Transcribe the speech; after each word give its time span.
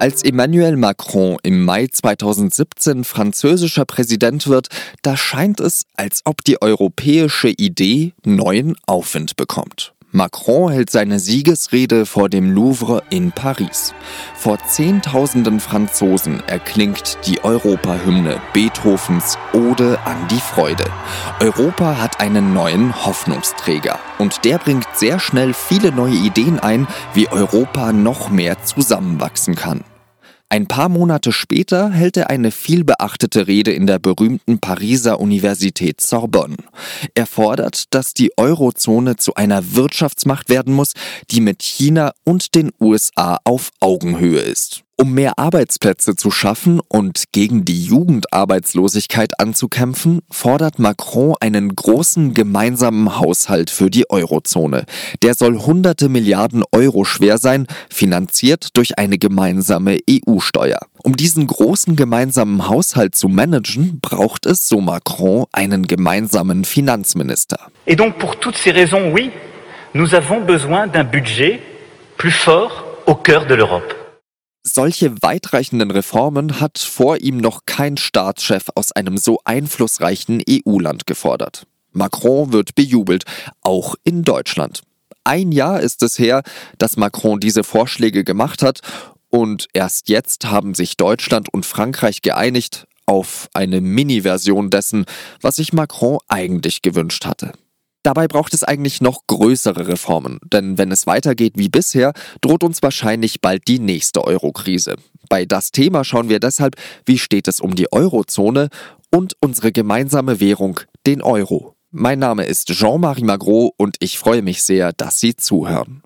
Als 0.00 0.22
Emmanuel 0.22 0.76
Macron 0.76 1.38
im 1.42 1.64
Mai 1.64 1.88
2017 1.88 3.02
französischer 3.02 3.84
Präsident 3.84 4.46
wird, 4.46 4.68
da 5.02 5.16
scheint 5.16 5.58
es, 5.58 5.86
als 5.96 6.22
ob 6.24 6.44
die 6.44 6.62
europäische 6.62 7.48
Idee 7.48 8.12
neuen 8.24 8.76
Aufwind 8.86 9.34
bekommt. 9.34 9.94
Macron 10.10 10.72
hält 10.72 10.88
seine 10.88 11.20
Siegesrede 11.20 12.06
vor 12.06 12.30
dem 12.30 12.50
Louvre 12.50 13.02
in 13.10 13.30
Paris. 13.30 13.92
Vor 14.34 14.58
Zehntausenden 14.66 15.60
Franzosen 15.60 16.42
erklingt 16.46 17.18
die 17.26 17.44
Europahymne 17.44 18.40
Beethovens 18.54 19.36
Ode 19.52 19.98
an 20.06 20.16
die 20.30 20.40
Freude. 20.40 20.86
Europa 21.40 22.00
hat 22.00 22.20
einen 22.20 22.54
neuen 22.54 23.04
Hoffnungsträger 23.04 23.98
und 24.18 24.46
der 24.46 24.56
bringt 24.56 24.86
sehr 24.94 25.18
schnell 25.18 25.52
viele 25.52 25.92
neue 25.92 26.16
Ideen 26.16 26.58
ein, 26.58 26.86
wie 27.12 27.28
Europa 27.28 27.92
noch 27.92 28.30
mehr 28.30 28.62
zusammenwachsen 28.64 29.56
kann. 29.56 29.84
Ein 30.50 30.66
paar 30.66 30.88
Monate 30.88 31.30
später 31.30 31.90
hält 31.90 32.16
er 32.16 32.30
eine 32.30 32.50
vielbeachtete 32.50 33.46
Rede 33.46 33.72
in 33.72 33.86
der 33.86 33.98
berühmten 33.98 34.58
Pariser 34.60 35.20
Universität 35.20 36.00
Sorbonne. 36.00 36.56
Er 37.14 37.26
fordert, 37.26 37.92
dass 37.92 38.14
die 38.14 38.32
Eurozone 38.38 39.16
zu 39.16 39.34
einer 39.34 39.74
Wirtschaftsmacht 39.74 40.48
werden 40.48 40.72
muss, 40.72 40.94
die 41.30 41.42
mit 41.42 41.62
China 41.62 42.12
und 42.24 42.54
den 42.54 42.70
USA 42.80 43.38
auf 43.44 43.72
Augenhöhe 43.80 44.40
ist. 44.40 44.84
Um 45.00 45.14
mehr 45.14 45.38
Arbeitsplätze 45.38 46.16
zu 46.16 46.32
schaffen 46.32 46.80
und 46.88 47.26
gegen 47.30 47.64
die 47.64 47.84
Jugendarbeitslosigkeit 47.84 49.38
anzukämpfen, 49.38 50.22
fordert 50.28 50.80
Macron 50.80 51.36
einen 51.38 51.76
großen 51.76 52.34
gemeinsamen 52.34 53.16
Haushalt 53.16 53.70
für 53.70 53.90
die 53.90 54.10
Eurozone. 54.10 54.86
Der 55.22 55.34
soll 55.34 55.56
hunderte 55.56 56.08
Milliarden 56.08 56.64
Euro 56.72 57.04
schwer 57.04 57.38
sein, 57.38 57.68
finanziert 57.88 58.76
durch 58.76 58.98
eine 58.98 59.18
gemeinsame 59.18 59.98
EU-Steuer. 60.10 60.80
Um 61.04 61.14
diesen 61.14 61.46
großen 61.46 61.94
gemeinsamen 61.94 62.68
Haushalt 62.68 63.14
zu 63.14 63.28
managen, 63.28 64.00
braucht 64.00 64.46
es, 64.46 64.66
so 64.66 64.80
Macron, 64.80 65.46
einen 65.52 65.86
gemeinsamen 65.86 66.64
Finanzminister. 66.64 67.70
Et 67.86 67.94
donc 67.94 68.18
pour 68.18 68.34
toutes 68.40 68.56
ces 68.56 68.72
raisons, 68.72 69.12
oui, 69.12 69.30
nous 69.94 70.12
avons 70.16 70.44
besoin 70.44 70.88
d'un 70.88 71.04
budget 71.04 71.60
plus 72.16 72.32
fort 72.32 72.82
au 73.06 73.14
cœur 73.14 73.46
de 73.46 73.54
l'Europe. 73.54 74.07
Solche 74.74 75.14
weitreichenden 75.22 75.90
Reformen 75.90 76.60
hat 76.60 76.78
vor 76.78 77.18
ihm 77.22 77.38
noch 77.38 77.62
kein 77.64 77.96
Staatschef 77.96 78.64
aus 78.74 78.92
einem 78.92 79.16
so 79.16 79.40
einflussreichen 79.44 80.42
EU-Land 80.48 81.06
gefordert. 81.06 81.66
Macron 81.92 82.52
wird 82.52 82.74
bejubelt, 82.74 83.24
auch 83.62 83.94
in 84.04 84.24
Deutschland. 84.24 84.82
Ein 85.24 85.52
Jahr 85.52 85.80
ist 85.80 86.02
es 86.02 86.18
her, 86.18 86.42
dass 86.76 86.98
Macron 86.98 87.40
diese 87.40 87.64
Vorschläge 87.64 88.24
gemacht 88.24 88.62
hat 88.62 88.80
und 89.30 89.68
erst 89.72 90.10
jetzt 90.10 90.44
haben 90.46 90.74
sich 90.74 90.98
Deutschland 90.98 91.52
und 91.52 91.64
Frankreich 91.64 92.20
geeinigt 92.20 92.86
auf 93.06 93.48
eine 93.54 93.80
Mini-Version 93.80 94.68
dessen, 94.68 95.06
was 95.40 95.56
sich 95.56 95.72
Macron 95.72 96.18
eigentlich 96.28 96.82
gewünscht 96.82 97.24
hatte. 97.24 97.52
Dabei 98.08 98.26
braucht 98.26 98.54
es 98.54 98.64
eigentlich 98.64 99.02
noch 99.02 99.26
größere 99.26 99.86
Reformen, 99.86 100.38
denn 100.50 100.78
wenn 100.78 100.90
es 100.90 101.06
weitergeht 101.06 101.58
wie 101.58 101.68
bisher, 101.68 102.14
droht 102.40 102.64
uns 102.64 102.82
wahrscheinlich 102.82 103.42
bald 103.42 103.68
die 103.68 103.78
nächste 103.78 104.24
Eurokrise. 104.24 104.96
Bei 105.28 105.44
das 105.44 105.72
Thema 105.72 106.04
schauen 106.04 106.30
wir 106.30 106.40
deshalb, 106.40 106.76
wie 107.04 107.18
steht 107.18 107.48
es 107.48 107.60
um 107.60 107.74
die 107.74 107.92
Eurozone 107.92 108.70
und 109.14 109.34
unsere 109.42 109.72
gemeinsame 109.72 110.40
Währung, 110.40 110.80
den 111.06 111.20
Euro. 111.20 111.74
Mein 111.90 112.18
Name 112.18 112.46
ist 112.46 112.68
Jean-Marie 112.68 113.24
Magro 113.24 113.74
und 113.76 113.96
ich 114.00 114.18
freue 114.18 114.40
mich 114.40 114.62
sehr, 114.62 114.94
dass 114.94 115.20
Sie 115.20 115.36
zuhören. 115.36 116.02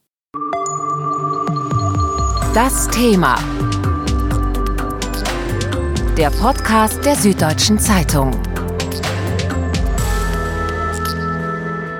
Das 2.52 2.88
Thema. 2.88 3.38
Der 6.18 6.30
Podcast 6.30 7.04
der 7.04 7.14
Süddeutschen 7.14 7.78
Zeitung. 7.78 8.32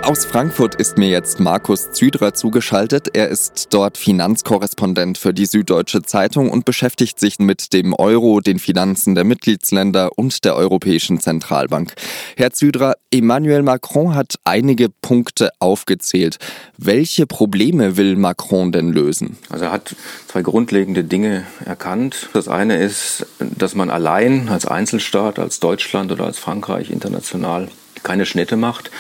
Aus 0.03 0.25
Frankfurt 0.25 0.75
ist 0.75 0.99
mir 0.99 1.09
jetzt 1.09 1.39
Markus 1.39 1.93
Züdrer 1.93 2.35
zugeschaltet. 2.35 3.11
Er 3.15 3.29
ist 3.29 3.69
dort 3.71 3.97
Finanzkorrespondent 3.97 5.17
für 5.17 5.33
die 5.33 5.47
Süddeutsche 5.47 6.03
Zeitung 6.03 6.51
und 6.51 6.65
beschäftigt 6.65 7.21
sich 7.21 7.39
mit 7.39 7.73
dem 7.73 7.95
Euro, 7.95 8.41
den 8.41 8.59
Finanzen 8.59 9.15
der 9.15 9.23
Mitgliedsländer 9.23 10.11
und 10.17 10.45
der 10.45 10.57
Europäischen 10.57 11.21
Zentralbank. 11.21 11.95
Herr 12.37 12.51
Züdrer, 12.51 12.95
Emmanuel 13.13 13.63
Macron 13.63 14.17
hat 14.17 14.35
einige 14.43 14.89
Punkte 14.89 15.51
aufgezählt. 15.61 16.39
Welche 16.77 17.29
Probleme 17.29 17.97
will 17.97 18.17
Macron 18.17 18.73
denn 18.73 18.93
lösen? 18.93 19.39
Also 19.51 19.67
er 19.67 19.73
hat 19.73 19.95
zwei 20.27 20.43
grundlegende 20.43 21.05
Dinge 21.05 21.47
erkannt. 21.65 22.29
Das 22.33 22.49
eine 22.49 22.83
ist, 22.83 23.25
dass 23.39 23.77
man 23.77 23.89
allein 23.89 24.49
als 24.49 24.67
Einzelstaat, 24.67 25.39
als 25.39 25.61
Deutschland 25.61 26.11
oder 26.11 26.25
als 26.25 26.41
Frankreich 26.41 26.91
international 26.91 27.69
keine 28.03 28.27
Schnitte 28.27 28.57
macht, 28.57 28.91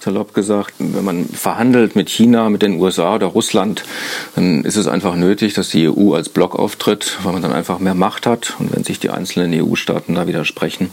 salopp 0.00 0.34
gesagt. 0.34 0.74
Wenn 0.78 1.04
man 1.04 1.26
verhandelt 1.26 1.96
mit 1.96 2.08
China, 2.08 2.48
mit 2.48 2.62
den 2.62 2.80
USA 2.80 3.14
oder 3.14 3.26
Russland, 3.26 3.84
dann 4.34 4.64
ist 4.64 4.76
es 4.76 4.86
einfach 4.86 5.14
nötig, 5.16 5.54
dass 5.54 5.70
die 5.70 5.88
EU 5.88 6.14
als 6.14 6.28
Block 6.28 6.58
auftritt, 6.58 7.18
weil 7.22 7.32
man 7.32 7.42
dann 7.42 7.52
einfach 7.52 7.78
mehr 7.78 7.94
Macht 7.94 8.26
hat. 8.26 8.54
Und 8.58 8.74
wenn 8.74 8.84
sich 8.84 9.00
die 9.00 9.10
einzelnen 9.10 9.52
EU-Staaten 9.54 10.14
da 10.14 10.26
widersprechen, 10.26 10.90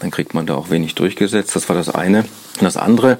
dann 0.00 0.10
kriegt 0.10 0.34
man 0.34 0.46
da 0.46 0.54
auch 0.54 0.70
wenig 0.70 0.94
durchgesetzt. 0.94 1.54
Das 1.56 1.68
war 1.68 1.76
das 1.76 1.88
eine. 1.88 2.20
Und 2.20 2.64
das 2.64 2.76
andere 2.76 3.18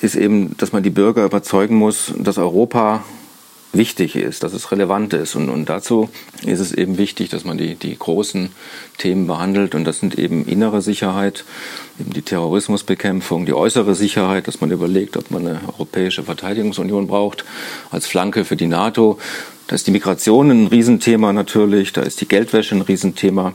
ist 0.00 0.14
eben, 0.14 0.56
dass 0.56 0.72
man 0.72 0.82
die 0.82 0.90
Bürger 0.90 1.24
überzeugen 1.24 1.76
muss, 1.76 2.12
dass 2.16 2.38
Europa 2.38 3.04
wichtig 3.76 4.16
ist, 4.16 4.42
dass 4.42 4.52
es 4.52 4.70
relevant 4.72 5.12
ist. 5.14 5.34
Und, 5.34 5.48
und 5.48 5.68
dazu 5.68 6.08
ist 6.44 6.60
es 6.60 6.72
eben 6.72 6.98
wichtig, 6.98 7.30
dass 7.30 7.44
man 7.44 7.58
die, 7.58 7.74
die 7.74 7.96
großen 7.98 8.50
Themen 8.98 9.26
behandelt. 9.26 9.74
Und 9.74 9.84
das 9.84 9.98
sind 10.00 10.18
eben 10.18 10.44
innere 10.46 10.82
Sicherheit, 10.82 11.44
eben 12.00 12.12
die 12.12 12.22
Terrorismusbekämpfung, 12.22 13.46
die 13.46 13.54
äußere 13.54 13.94
Sicherheit, 13.94 14.48
dass 14.48 14.60
man 14.60 14.70
überlegt, 14.70 15.16
ob 15.16 15.30
man 15.30 15.46
eine 15.46 15.60
europäische 15.66 16.22
Verteidigungsunion 16.22 17.06
braucht 17.06 17.44
als 17.90 18.06
Flanke 18.06 18.44
für 18.44 18.56
die 18.56 18.66
NATO. 18.66 19.18
Da 19.66 19.74
ist 19.74 19.86
die 19.86 19.92
Migration 19.92 20.50
ein 20.50 20.66
Riesenthema 20.68 21.32
natürlich, 21.32 21.92
da 21.92 22.02
ist 22.02 22.20
die 22.20 22.28
Geldwäsche 22.28 22.76
ein 22.76 22.82
Riesenthema. 22.82 23.52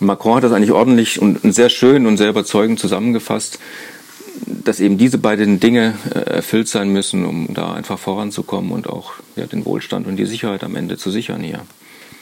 Und 0.00 0.06
Macron 0.06 0.36
hat 0.36 0.44
das 0.44 0.52
eigentlich 0.52 0.72
ordentlich 0.72 1.20
und 1.20 1.40
sehr 1.54 1.68
schön 1.68 2.06
und 2.06 2.16
sehr 2.16 2.30
überzeugend 2.30 2.80
zusammengefasst 2.80 3.58
dass 4.46 4.80
eben 4.80 4.98
diese 4.98 5.18
beiden 5.18 5.60
Dinge 5.60 5.94
äh, 6.14 6.18
erfüllt 6.18 6.68
sein 6.68 6.90
müssen, 6.90 7.24
um 7.24 7.48
da 7.52 7.72
einfach 7.72 7.98
voranzukommen 7.98 8.72
und 8.72 8.88
auch 8.88 9.12
ja, 9.36 9.46
den 9.46 9.64
Wohlstand 9.64 10.06
und 10.06 10.16
die 10.16 10.26
Sicherheit 10.26 10.64
am 10.64 10.76
Ende 10.76 10.96
zu 10.96 11.10
sichern 11.10 11.42
hier. 11.42 11.60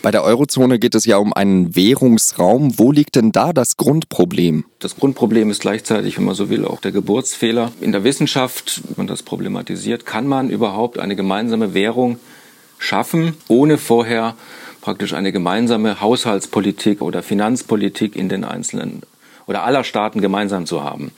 Bei 0.00 0.12
der 0.12 0.22
Eurozone 0.22 0.78
geht 0.78 0.94
es 0.94 1.06
ja 1.06 1.16
um 1.16 1.32
einen 1.32 1.74
Währungsraum. 1.74 2.78
Wo 2.78 2.92
liegt 2.92 3.16
denn 3.16 3.32
da 3.32 3.52
das 3.52 3.76
Grundproblem? 3.76 4.64
Das 4.78 4.94
Grundproblem 4.94 5.50
ist 5.50 5.60
gleichzeitig, 5.60 6.16
wenn 6.16 6.24
man 6.24 6.36
so 6.36 6.48
will, 6.50 6.64
auch 6.64 6.80
der 6.80 6.92
Geburtsfehler. 6.92 7.72
In 7.80 7.90
der 7.90 8.04
Wissenschaft, 8.04 8.80
wenn 8.84 8.94
man 8.98 9.06
das 9.08 9.24
problematisiert, 9.24 10.06
kann 10.06 10.28
man 10.28 10.50
überhaupt 10.50 11.00
eine 11.00 11.16
gemeinsame 11.16 11.74
Währung 11.74 12.18
schaffen, 12.78 13.34
ohne 13.48 13.76
vorher 13.76 14.36
praktisch 14.80 15.14
eine 15.14 15.32
gemeinsame 15.32 16.00
Haushaltspolitik 16.00 17.02
oder 17.02 17.24
Finanzpolitik 17.24 18.14
in 18.14 18.28
den 18.28 18.44
einzelnen 18.44 19.02
oder 19.46 19.64
aller 19.64 19.82
Staaten 19.82 20.20
gemeinsam 20.20 20.64
zu 20.64 20.84
haben. 20.84 21.10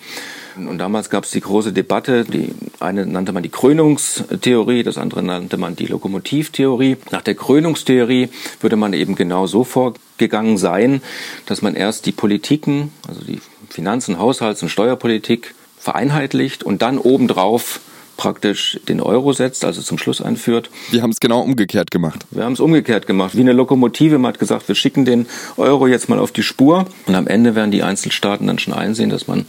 Und 0.56 0.78
damals 0.78 1.10
gab 1.10 1.24
es 1.24 1.30
die 1.30 1.40
große 1.40 1.72
Debatte, 1.72 2.24
die 2.24 2.54
eine 2.80 3.06
nannte 3.06 3.32
man 3.32 3.42
die 3.42 3.48
Krönungstheorie, 3.50 4.82
das 4.82 4.98
andere 4.98 5.22
nannte 5.22 5.56
man 5.56 5.76
die 5.76 5.86
Lokomotivtheorie. 5.86 6.96
Nach 7.10 7.22
der 7.22 7.34
Krönungstheorie 7.34 8.28
würde 8.60 8.76
man 8.76 8.92
eben 8.92 9.14
genau 9.14 9.46
so 9.46 9.64
vorgegangen 9.64 10.58
sein, 10.58 11.02
dass 11.46 11.62
man 11.62 11.74
erst 11.74 12.06
die 12.06 12.12
Politiken, 12.12 12.92
also 13.08 13.22
die 13.22 13.40
Finanzen, 13.68 14.18
Haushalts- 14.18 14.62
und 14.62 14.68
Steuerpolitik 14.68 15.54
vereinheitlicht 15.78 16.62
und 16.62 16.82
dann 16.82 16.98
obendrauf 16.98 17.80
praktisch 18.16 18.78
den 18.86 19.00
Euro 19.00 19.32
setzt, 19.32 19.64
also 19.64 19.80
zum 19.80 19.96
Schluss 19.96 20.20
einführt. 20.20 20.68
Wir 20.90 21.00
haben 21.00 21.10
es 21.10 21.20
genau 21.20 21.40
umgekehrt 21.40 21.90
gemacht. 21.90 22.26
Wir 22.30 22.44
haben 22.44 22.52
es 22.52 22.60
umgekehrt 22.60 23.06
gemacht. 23.06 23.34
Wie 23.34 23.40
eine 23.40 23.54
Lokomotive. 23.54 24.18
Man 24.18 24.34
hat 24.34 24.38
gesagt, 24.38 24.68
wir 24.68 24.74
schicken 24.74 25.06
den 25.06 25.26
Euro 25.56 25.86
jetzt 25.86 26.10
mal 26.10 26.18
auf 26.18 26.30
die 26.30 26.42
Spur. 26.42 26.84
Und 27.06 27.14
am 27.14 27.26
Ende 27.26 27.54
werden 27.54 27.70
die 27.70 27.82
Einzelstaaten 27.82 28.46
dann 28.46 28.58
schon 28.58 28.74
einsehen, 28.74 29.08
dass 29.08 29.26
man 29.26 29.46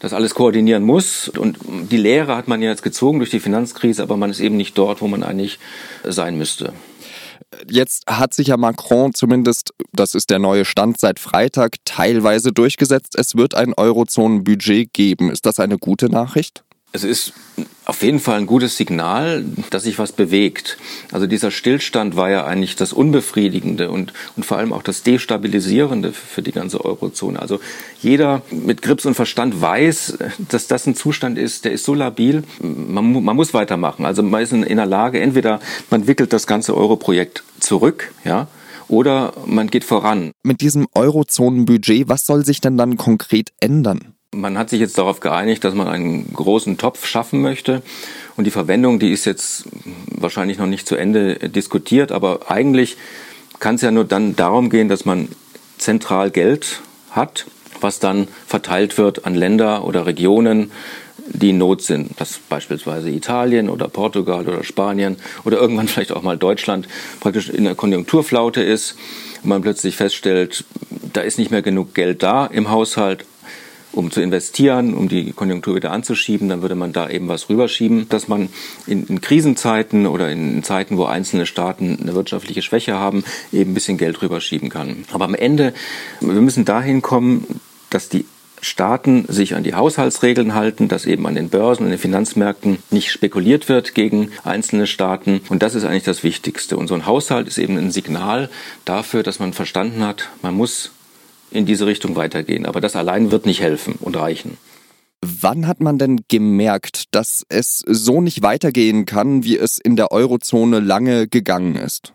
das 0.00 0.12
alles 0.12 0.34
koordinieren 0.34 0.84
muss. 0.84 1.28
Und 1.28 1.58
die 1.90 1.96
Lehre 1.96 2.36
hat 2.36 2.48
man 2.48 2.62
ja 2.62 2.70
jetzt 2.70 2.82
gezogen 2.82 3.18
durch 3.18 3.30
die 3.30 3.40
Finanzkrise, 3.40 4.02
aber 4.02 4.16
man 4.16 4.30
ist 4.30 4.40
eben 4.40 4.56
nicht 4.56 4.76
dort, 4.78 5.00
wo 5.00 5.08
man 5.08 5.22
eigentlich 5.22 5.58
sein 6.04 6.38
müsste. 6.38 6.72
Jetzt 7.70 8.04
hat 8.06 8.34
sich 8.34 8.48
ja 8.48 8.56
Macron 8.56 9.14
zumindest, 9.14 9.72
das 9.92 10.14
ist 10.14 10.30
der 10.30 10.38
neue 10.38 10.64
Stand 10.64 11.00
seit 11.00 11.18
Freitag, 11.18 11.76
teilweise 11.84 12.52
durchgesetzt. 12.52 13.14
Es 13.16 13.36
wird 13.36 13.54
ein 13.54 13.72
Eurozonenbudget 13.74 14.92
geben. 14.92 15.30
Ist 15.30 15.46
das 15.46 15.58
eine 15.58 15.78
gute 15.78 16.10
Nachricht? 16.10 16.62
Es 16.92 17.04
ist 17.04 17.34
auf 17.84 18.02
jeden 18.02 18.18
Fall 18.20 18.38
ein 18.38 18.46
gutes 18.46 18.76
Signal, 18.76 19.44
dass 19.70 19.84
sich 19.84 19.98
was 19.98 20.12
bewegt. 20.12 20.76
Also 21.10 21.26
dieser 21.26 21.50
Stillstand 21.50 22.16
war 22.16 22.30
ja 22.30 22.44
eigentlich 22.44 22.76
das 22.76 22.92
Unbefriedigende 22.92 23.90
und, 23.90 24.12
und 24.36 24.44
vor 24.44 24.58
allem 24.58 24.72
auch 24.72 24.82
das 24.82 25.02
Destabilisierende 25.02 26.12
für 26.12 26.42
die 26.42 26.52
ganze 26.52 26.84
Eurozone. 26.84 27.40
Also 27.40 27.60
jeder 28.00 28.42
mit 28.50 28.82
Grips 28.82 29.06
und 29.06 29.14
Verstand 29.14 29.60
weiß, 29.60 30.18
dass 30.50 30.66
das 30.66 30.86
ein 30.86 30.94
Zustand 30.94 31.38
ist, 31.38 31.64
der 31.64 31.72
ist 31.72 31.84
so 31.84 31.94
labil, 31.94 32.42
man, 32.60 33.24
man 33.24 33.36
muss 33.36 33.54
weitermachen. 33.54 34.04
Also 34.04 34.22
man 34.22 34.42
ist 34.42 34.52
in, 34.52 34.76
der 34.76 34.86
Lage, 34.86 35.20
entweder 35.20 35.60
man 35.90 36.06
wickelt 36.06 36.32
das 36.32 36.46
ganze 36.46 36.76
Euro-Projekt 36.76 37.42
zurück, 37.58 38.12
ja, 38.24 38.48
oder 38.88 39.32
man 39.46 39.68
geht 39.68 39.84
voran. 39.84 40.32
Mit 40.42 40.60
diesem 40.60 40.86
Eurozonenbudget, 40.94 42.08
was 42.08 42.26
soll 42.26 42.44
sich 42.44 42.60
denn 42.60 42.76
dann 42.76 42.96
konkret 42.96 43.52
ändern? 43.60 44.14
Man 44.38 44.56
hat 44.56 44.70
sich 44.70 44.78
jetzt 44.78 44.96
darauf 44.98 45.18
geeinigt, 45.18 45.64
dass 45.64 45.74
man 45.74 45.88
einen 45.88 46.32
großen 46.32 46.78
Topf 46.78 47.06
schaffen 47.06 47.42
möchte. 47.42 47.82
Und 48.36 48.44
die 48.44 48.52
Verwendung, 48.52 49.00
die 49.00 49.10
ist 49.10 49.24
jetzt 49.24 49.64
wahrscheinlich 50.06 50.58
noch 50.58 50.66
nicht 50.66 50.86
zu 50.86 50.94
Ende 50.94 51.34
diskutiert, 51.48 52.12
aber 52.12 52.48
eigentlich 52.48 52.96
kann 53.58 53.74
es 53.74 53.82
ja 53.82 53.90
nur 53.90 54.04
dann 54.04 54.36
darum 54.36 54.70
gehen, 54.70 54.88
dass 54.88 55.04
man 55.04 55.28
zentral 55.76 56.30
Geld 56.30 56.82
hat, 57.10 57.46
was 57.80 57.98
dann 57.98 58.28
verteilt 58.46 58.96
wird 58.96 59.26
an 59.26 59.34
Länder 59.34 59.84
oder 59.84 60.06
Regionen, 60.06 60.70
die 61.26 61.50
in 61.50 61.58
Not 61.58 61.82
sind. 61.82 62.12
Das 62.18 62.38
beispielsweise 62.48 63.10
Italien 63.10 63.68
oder 63.68 63.88
Portugal 63.88 64.48
oder 64.48 64.62
Spanien 64.62 65.16
oder 65.44 65.58
irgendwann 65.58 65.88
vielleicht 65.88 66.12
auch 66.12 66.22
mal 66.22 66.38
Deutschland 66.38 66.86
praktisch 67.18 67.48
in 67.48 67.64
der 67.64 67.74
Konjunkturflaute 67.74 68.62
ist 68.62 68.94
man 69.42 69.62
plötzlich 69.62 69.96
feststellt, 69.96 70.64
da 71.12 71.20
ist 71.20 71.38
nicht 71.38 71.50
mehr 71.50 71.62
genug 71.62 71.94
Geld 71.94 72.22
da 72.22 72.46
im 72.46 72.70
Haushalt, 72.70 73.24
um 73.92 74.10
zu 74.10 74.20
investieren, 74.20 74.94
um 74.94 75.08
die 75.08 75.32
Konjunktur 75.32 75.76
wieder 75.76 75.92
anzuschieben, 75.92 76.48
dann 76.48 76.62
würde 76.62 76.74
man 76.74 76.92
da 76.92 77.08
eben 77.08 77.28
was 77.28 77.48
rüberschieben, 77.48 78.08
dass 78.08 78.28
man 78.28 78.48
in, 78.86 79.06
in, 79.06 79.20
Krisenzeiten 79.20 80.06
oder 80.06 80.30
in 80.30 80.62
Zeiten, 80.62 80.96
wo 80.96 81.04
einzelne 81.04 81.46
Staaten 81.46 81.98
eine 82.00 82.14
wirtschaftliche 82.14 82.62
Schwäche 82.62 82.94
haben, 82.94 83.24
eben 83.52 83.72
ein 83.72 83.74
bisschen 83.74 83.98
Geld 83.98 84.22
rüberschieben 84.22 84.68
kann. 84.68 85.04
Aber 85.12 85.24
am 85.24 85.34
Ende, 85.34 85.74
wir 86.20 86.40
müssen 86.40 86.64
dahin 86.64 87.02
kommen, 87.02 87.60
dass 87.90 88.08
die 88.08 88.24
Staaten 88.60 89.24
sich 89.28 89.54
an 89.54 89.62
die 89.62 89.74
Haushaltsregeln 89.74 90.54
halten, 90.54 90.88
dass 90.88 91.06
eben 91.06 91.26
an 91.26 91.34
den 91.34 91.48
Börsen 91.48 91.84
und 91.84 91.90
den 91.90 91.98
Finanzmärkten 91.98 92.78
nicht 92.90 93.10
spekuliert 93.10 93.68
wird 93.68 93.94
gegen 93.94 94.32
einzelne 94.44 94.86
Staaten. 94.86 95.40
Und 95.48 95.62
das 95.62 95.74
ist 95.74 95.84
eigentlich 95.84 96.04
das 96.04 96.24
Wichtigste. 96.24 96.76
Und 96.76 96.88
so 96.88 96.94
ein 96.94 97.06
Haushalt 97.06 97.46
ist 97.46 97.58
eben 97.58 97.76
ein 97.76 97.90
Signal 97.90 98.50
dafür, 98.84 99.22
dass 99.22 99.38
man 99.38 99.52
verstanden 99.52 100.04
hat, 100.04 100.28
man 100.42 100.54
muss 100.54 100.90
in 101.50 101.66
diese 101.66 101.86
Richtung 101.86 102.16
weitergehen. 102.16 102.66
Aber 102.66 102.80
das 102.80 102.96
allein 102.96 103.30
wird 103.30 103.46
nicht 103.46 103.60
helfen 103.60 103.94
und 104.00 104.16
reichen. 104.16 104.56
Wann 105.20 105.66
hat 105.66 105.80
man 105.80 105.98
denn 105.98 106.20
gemerkt, 106.28 107.14
dass 107.14 107.44
es 107.48 107.82
so 107.86 108.20
nicht 108.20 108.42
weitergehen 108.42 109.04
kann, 109.04 109.42
wie 109.42 109.58
es 109.58 109.78
in 109.78 109.96
der 109.96 110.12
Eurozone 110.12 110.80
lange 110.80 111.26
gegangen 111.26 111.74
ist? 111.74 112.12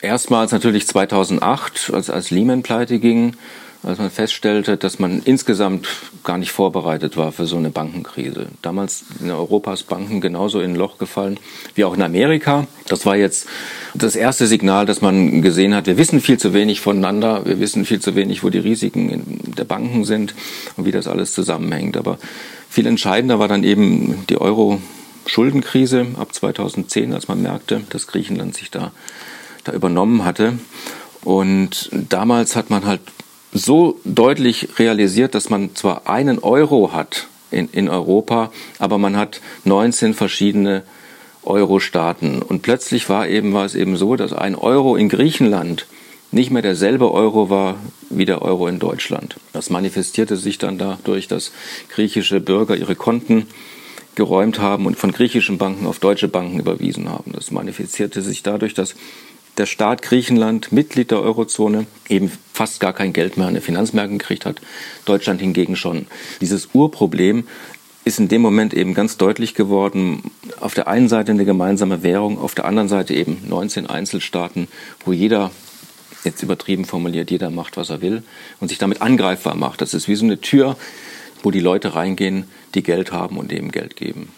Erstmals 0.00 0.52
natürlich 0.52 0.86
2008, 0.86 1.90
als, 1.94 2.10
als 2.10 2.30
Lehman 2.30 2.62
pleite 2.62 2.98
ging 2.98 3.36
als 3.84 3.98
man 3.98 4.10
feststellte, 4.10 4.76
dass 4.76 4.98
man 4.98 5.20
insgesamt 5.24 5.86
gar 6.24 6.38
nicht 6.38 6.52
vorbereitet 6.52 7.16
war 7.16 7.32
für 7.32 7.46
so 7.46 7.56
eine 7.56 7.70
Bankenkrise. 7.70 8.46
Damals 8.62 9.04
in 9.20 9.30
Europas 9.30 9.82
Banken 9.82 10.20
genauso 10.20 10.60
in 10.60 10.72
ein 10.72 10.76
Loch 10.76 10.98
gefallen 10.98 11.38
wie 11.74 11.84
auch 11.84 11.94
in 11.94 12.02
Amerika. 12.02 12.66
Das 12.88 13.04
war 13.04 13.16
jetzt 13.16 13.46
das 13.94 14.16
erste 14.16 14.46
Signal, 14.46 14.86
dass 14.86 15.02
man 15.02 15.42
gesehen 15.42 15.74
hat, 15.74 15.86
wir 15.86 15.98
wissen 15.98 16.20
viel 16.20 16.38
zu 16.38 16.54
wenig 16.54 16.80
voneinander, 16.80 17.44
wir 17.44 17.60
wissen 17.60 17.84
viel 17.84 18.00
zu 18.00 18.14
wenig, 18.14 18.42
wo 18.42 18.50
die 18.50 18.58
Risiken 18.58 19.40
der 19.56 19.64
Banken 19.64 20.04
sind 20.04 20.34
und 20.76 20.86
wie 20.86 20.92
das 20.92 21.06
alles 21.06 21.32
zusammenhängt. 21.32 21.96
Aber 21.96 22.18
viel 22.70 22.86
entscheidender 22.86 23.38
war 23.38 23.48
dann 23.48 23.64
eben 23.64 24.24
die 24.28 24.40
Euro-Schuldenkrise 24.40 26.06
ab 26.18 26.34
2010, 26.34 27.12
als 27.12 27.28
man 27.28 27.42
merkte, 27.42 27.82
dass 27.90 28.06
Griechenland 28.06 28.56
sich 28.56 28.70
da, 28.70 28.92
da 29.64 29.72
übernommen 29.72 30.24
hatte. 30.24 30.58
Und 31.22 31.90
damals 31.92 32.56
hat 32.56 32.70
man 32.70 32.84
halt 32.84 33.00
so 33.54 34.00
deutlich 34.04 34.78
realisiert, 34.78 35.34
dass 35.34 35.48
man 35.48 35.74
zwar 35.74 36.08
einen 36.08 36.40
Euro 36.40 36.92
hat 36.92 37.28
in, 37.50 37.68
in 37.70 37.88
Europa, 37.88 38.50
aber 38.78 38.98
man 38.98 39.16
hat 39.16 39.40
19 39.64 40.12
verschiedene 40.12 40.82
Euro-Staaten. 41.44 42.42
Und 42.42 42.62
plötzlich 42.62 43.08
war, 43.08 43.28
eben, 43.28 43.54
war 43.54 43.64
es 43.64 43.76
eben 43.76 43.96
so, 43.96 44.16
dass 44.16 44.32
ein 44.32 44.56
Euro 44.56 44.96
in 44.96 45.08
Griechenland 45.08 45.86
nicht 46.32 46.50
mehr 46.50 46.62
derselbe 46.62 47.12
Euro 47.12 47.48
war 47.48 47.78
wie 48.10 48.24
der 48.24 48.42
Euro 48.42 48.66
in 48.66 48.80
Deutschland. 48.80 49.36
Das 49.52 49.70
manifestierte 49.70 50.36
sich 50.36 50.58
dann 50.58 50.78
dadurch, 50.78 51.28
dass 51.28 51.52
griechische 51.90 52.40
Bürger 52.40 52.76
ihre 52.76 52.96
Konten 52.96 53.46
geräumt 54.16 54.58
haben 54.58 54.86
und 54.86 54.96
von 54.98 55.12
griechischen 55.12 55.58
Banken 55.58 55.86
auf 55.86 56.00
deutsche 56.00 56.28
Banken 56.28 56.58
überwiesen 56.58 57.08
haben. 57.08 57.32
Das 57.32 57.52
manifestierte 57.52 58.20
sich 58.20 58.42
dadurch, 58.42 58.74
dass 58.74 58.96
der 59.56 59.66
Staat 59.66 60.02
Griechenland, 60.02 60.72
Mitglied 60.72 61.10
der 61.10 61.20
Eurozone, 61.20 61.86
eben 62.08 62.30
fast 62.52 62.80
gar 62.80 62.92
kein 62.92 63.12
Geld 63.12 63.36
mehr 63.36 63.46
an 63.46 63.54
den 63.54 63.62
Finanzmärkten 63.62 64.18
gekriegt 64.18 64.46
hat. 64.46 64.60
Deutschland 65.04 65.40
hingegen 65.40 65.76
schon. 65.76 66.06
Dieses 66.40 66.70
Urproblem 66.72 67.46
ist 68.04 68.18
in 68.18 68.28
dem 68.28 68.42
Moment 68.42 68.74
eben 68.74 68.94
ganz 68.94 69.16
deutlich 69.16 69.54
geworden. 69.54 70.30
Auf 70.60 70.74
der 70.74 70.88
einen 70.88 71.08
Seite 71.08 71.32
eine 71.32 71.44
gemeinsame 71.44 72.02
Währung, 72.02 72.38
auf 72.38 72.54
der 72.54 72.66
anderen 72.66 72.88
Seite 72.88 73.14
eben 73.14 73.42
19 73.48 73.86
Einzelstaaten, 73.86 74.68
wo 75.04 75.12
jeder, 75.12 75.50
jetzt 76.24 76.42
übertrieben 76.42 76.84
formuliert, 76.84 77.30
jeder 77.30 77.50
macht, 77.50 77.76
was 77.76 77.90
er 77.90 78.02
will 78.02 78.22
und 78.60 78.68
sich 78.68 78.78
damit 78.78 79.00
angreifbar 79.00 79.54
macht. 79.54 79.80
Das 79.80 79.94
ist 79.94 80.08
wie 80.08 80.16
so 80.16 80.24
eine 80.24 80.40
Tür, 80.40 80.76
wo 81.42 81.50
die 81.50 81.60
Leute 81.60 81.94
reingehen, 81.94 82.44
die 82.74 82.82
Geld 82.82 83.12
haben 83.12 83.38
und 83.38 83.52
eben 83.52 83.70
Geld 83.70 83.96
geben. 83.96 84.32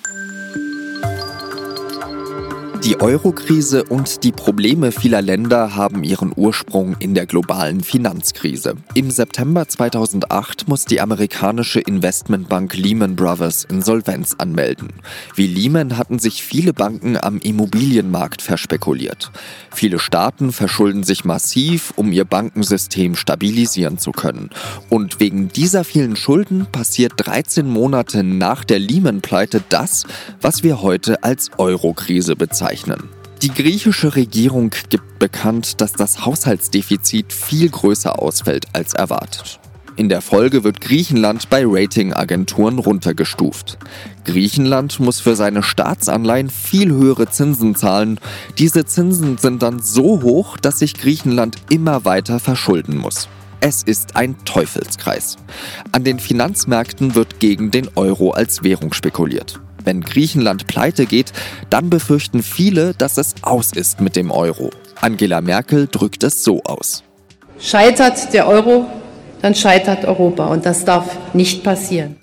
Die 2.87 3.01
Eurokrise 3.01 3.83
und 3.83 4.23
die 4.23 4.31
Probleme 4.31 4.93
vieler 4.93 5.21
Länder 5.21 5.75
haben 5.75 6.05
ihren 6.05 6.33
Ursprung 6.37 6.95
in 7.01 7.15
der 7.15 7.27
globalen 7.27 7.81
Finanzkrise. 7.81 8.77
Im 8.95 9.11
September 9.11 9.67
2008 9.67 10.69
muss 10.69 10.85
die 10.85 11.01
amerikanische 11.01 11.81
Investmentbank 11.81 12.77
Lehman 12.77 13.17
Brothers 13.17 13.65
Insolvenz 13.65 14.37
anmelden. 14.39 14.91
Wie 15.35 15.49
Lehman 15.49 15.99
hatten 15.99 16.21
sich 16.21 16.45
viele 16.45 16.73
Banken 16.73 17.17
am 17.21 17.39
Immobilienmarkt 17.39 18.41
verspekuliert. 18.41 19.33
Viele 19.75 19.99
Staaten 19.99 20.53
verschulden 20.53 21.03
sich 21.03 21.25
massiv, 21.25 21.93
um 21.97 22.13
ihr 22.13 22.25
Bankensystem 22.25 23.17
stabilisieren 23.17 23.99
zu 23.99 24.13
können. 24.13 24.51
Und 24.91 25.19
wegen 25.19 25.49
dieser 25.49 25.83
vielen 25.83 26.15
Schulden 26.15 26.69
passiert 26.71 27.15
13 27.17 27.67
Monate 27.67 28.23
nach 28.23 28.63
der 28.63 28.79
Lehman-Pleite 28.79 29.65
das, 29.71 30.05
was 30.41 30.63
wir 30.63 30.83
heute 30.83 31.25
als 31.25 31.51
Eurokrise 31.59 32.37
bezeichnen 32.37 32.76
bezeichnen. 32.77 33.09
Die 33.43 33.51
griechische 33.51 34.17
Regierung 34.17 34.71
gibt 34.89 35.19
bekannt, 35.19 35.81
dass 35.81 35.93
das 35.93 36.25
Haushaltsdefizit 36.25 37.33
viel 37.33 37.69
größer 37.69 38.21
ausfällt 38.21 38.67
als 38.73 38.95
erwartet. 38.95 39.61
In 39.97 40.09
der 40.11 40.21
Folge 40.21 40.63
wird 40.63 40.83
Griechenland 40.83 41.49
bei 41.49 41.65
Ratingagenturen 41.67 42.79
runtergestuft. 42.79 43.79
Griechenland 44.25 45.01
muss 45.01 45.21
für 45.21 45.37
seine 45.37 45.63
Staatsanleihen 45.63 46.51
viel 46.51 46.91
höhere 46.91 47.31
Zinsen 47.31 47.75
zahlen. 47.75 48.21
Diese 48.59 48.85
Zinsen 48.85 49.39
sind 49.39 49.63
dann 49.63 49.81
so 49.81 50.23
hoch, 50.23 50.59
dass 50.59 50.81
sich 50.81 50.95
Griechenland 50.95 51.57
immer 51.71 52.05
weiter 52.05 52.41
verschulden 52.41 52.99
muss. 52.99 53.29
Es 53.61 53.83
ist 53.83 54.17
ein 54.17 54.37
Teufelskreis. 54.45 55.37
An 55.93 56.05
den 56.05 56.19
Finanzmärkten 56.19 57.15
wird 57.15 57.41
gegen 57.41 57.71
den 57.71 57.89
Euro 57.97 58.33
als 58.33 58.63
Währung 58.63 58.93
spekuliert. 58.93 59.61
Wenn 59.87 60.01
Griechenland 60.01 60.67
pleite 60.67 61.07
geht, 61.07 61.33
dann 61.71 61.91
befürchten 61.91 62.43
viele, 62.43 62.93
dass 62.93 63.19
es 63.19 63.37
aus 63.43 63.73
ist 63.73 64.01
mit 64.01 64.17
dem 64.17 64.33
Euro. 64.33 64.71
Angela 65.01 65.41
Merkel 65.41 65.87
drückt 65.87 66.25
es 66.25 66.43
so 66.43 66.63
aus. 66.65 67.05
Scheitert 67.61 68.33
der 68.35 68.49
Euro, 68.49 68.87
dann 69.43 69.55
scheitert 69.55 70.05
Europa 70.05 70.47
und 70.47 70.67
das 70.67 70.85
darf 70.85 71.17
nicht 71.35 71.63
passieren. 71.63 72.17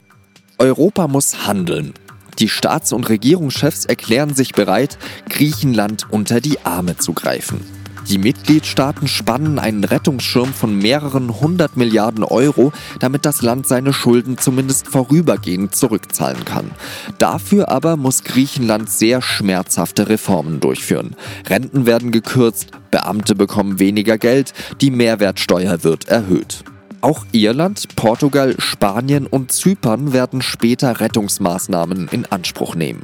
Europa 0.57 1.07
muss 1.07 1.47
handeln. 1.47 1.93
Die 2.39 2.49
Staats- 2.49 2.91
und 2.91 3.07
Regierungschefs 3.07 3.85
erklären 3.85 4.33
sich 4.33 4.51
bereit, 4.51 4.97
Griechenland 5.29 6.07
unter 6.11 6.41
die 6.41 6.59
Arme 6.65 6.97
zu 6.97 7.13
greifen. 7.13 7.61
Die 8.09 8.17
Mitgliedstaaten 8.17 9.07
spannen 9.07 9.59
einen 9.59 9.83
Rettungsschirm 9.83 10.53
von 10.53 10.77
mehreren 10.77 11.39
hundert 11.39 11.77
Milliarden 11.77 12.23
Euro, 12.23 12.71
damit 12.99 13.25
das 13.25 13.41
Land 13.41 13.67
seine 13.67 13.93
Schulden 13.93 14.37
zumindest 14.37 14.87
vorübergehend 14.87 15.75
zurückzahlen 15.75 16.45
kann. 16.45 16.71
Dafür 17.17 17.69
aber 17.69 17.97
muss 17.97 18.23
Griechenland 18.23 18.89
sehr 18.89 19.21
schmerzhafte 19.21 20.09
Reformen 20.09 20.59
durchführen. 20.59 21.15
Renten 21.47 21.85
werden 21.85 22.11
gekürzt, 22.11 22.71
Beamte 22.91 23.35
bekommen 23.35 23.79
weniger 23.79 24.17
Geld, 24.17 24.53
die 24.81 24.91
Mehrwertsteuer 24.91 25.83
wird 25.83 26.07
erhöht. 26.09 26.63
Auch 27.01 27.25
Irland, 27.33 27.95
Portugal, 27.97 28.55
Spanien 28.59 29.27
und 29.27 29.51
Zypern 29.51 30.13
werden 30.13 30.41
später 30.41 31.01
Rettungsmaßnahmen 31.01 32.07
in 32.09 32.25
Anspruch 32.25 32.75
nehmen. 32.75 33.03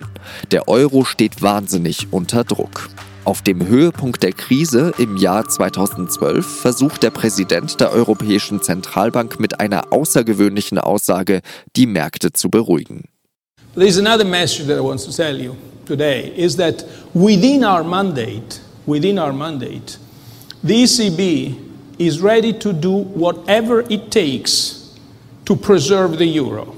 Der 0.52 0.70
Euro 0.70 1.04
steht 1.04 1.42
wahnsinnig 1.42 2.08
unter 2.12 2.46
Druck. 2.46 2.90
Auf 3.30 3.44
dem 3.44 3.68
Höhepunkt 3.68 4.24
der 4.24 4.32
Krise 4.32 4.92
im 4.98 5.16
Jahr 5.16 5.48
2012 5.48 6.44
versucht 6.44 7.04
der 7.04 7.12
Präsident 7.12 7.80
der 7.80 7.92
Europäischen 7.92 8.60
Zentralbank 8.64 9.40
mit 9.40 9.60
einer 9.60 9.94
außergewöhnlichen 9.94 10.80
Aussage, 10.80 11.42
die 11.76 11.86
Märkte 11.86 12.34
zu 12.34 12.50
beruhigen. 12.50 13.04
There 13.76 13.86
is 13.86 14.00
another 14.00 14.26
message 14.26 14.66
that 14.66 14.78
I 14.78 14.82
want 14.82 15.06
to 15.06 15.12
tell 15.12 15.40
you 15.40 15.56
today 15.86 16.34
is 16.36 16.56
that 16.56 16.84
within 17.14 17.64
our 17.64 17.84
mandate, 17.84 18.62
within 18.88 19.20
our 19.20 19.32
mandate, 19.32 20.00
the 20.64 20.82
ECB 20.82 21.56
is 22.00 22.24
ready 22.24 22.52
to 22.52 22.74
do 22.74 23.06
whatever 23.14 23.84
it 23.92 24.10
takes 24.10 24.96
to 25.46 25.56
preserve 25.56 26.18
the 26.18 26.26
euro. 26.26 26.76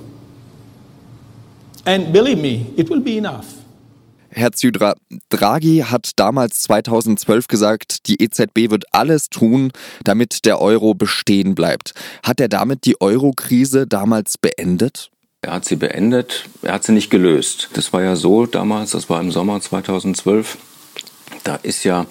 And 1.85 2.11
believe 2.11 2.39
me, 2.39 2.73
it 2.75 2.89
will 2.89 2.99
be 2.99 3.17
enough. 3.17 3.60
Herr 4.33 4.53
Zydra, 4.53 4.95
Draghi 5.29 5.83
hat 5.87 6.11
damals 6.15 6.61
2012 6.61 7.47
gesagt, 7.47 8.07
die 8.07 8.23
EZB 8.23 8.71
wird 8.71 8.85
alles 8.91 9.29
tun, 9.29 9.71
damit 10.05 10.45
der 10.45 10.61
Euro 10.61 10.93
bestehen 10.93 11.53
bleibt. 11.53 11.93
Hat 12.23 12.39
er 12.39 12.47
damit 12.47 12.85
die 12.85 12.99
Euro-Krise 13.01 13.87
damals 13.87 14.37
beendet? 14.37 15.11
Er 15.41 15.53
hat 15.53 15.65
sie 15.65 15.75
beendet, 15.75 16.45
er 16.61 16.73
hat 16.73 16.83
sie 16.85 16.93
nicht 16.93 17.09
gelöst. 17.09 17.69
Das 17.73 17.91
war 17.91 18.03
ja 18.03 18.15
so 18.15 18.45
damals, 18.45 18.91
das 18.91 19.09
war 19.09 19.19
im 19.19 19.31
Sommer 19.31 19.59
2012. 19.59 20.57
Da 21.43 21.55
ist 21.55 21.83
ja 21.83 22.05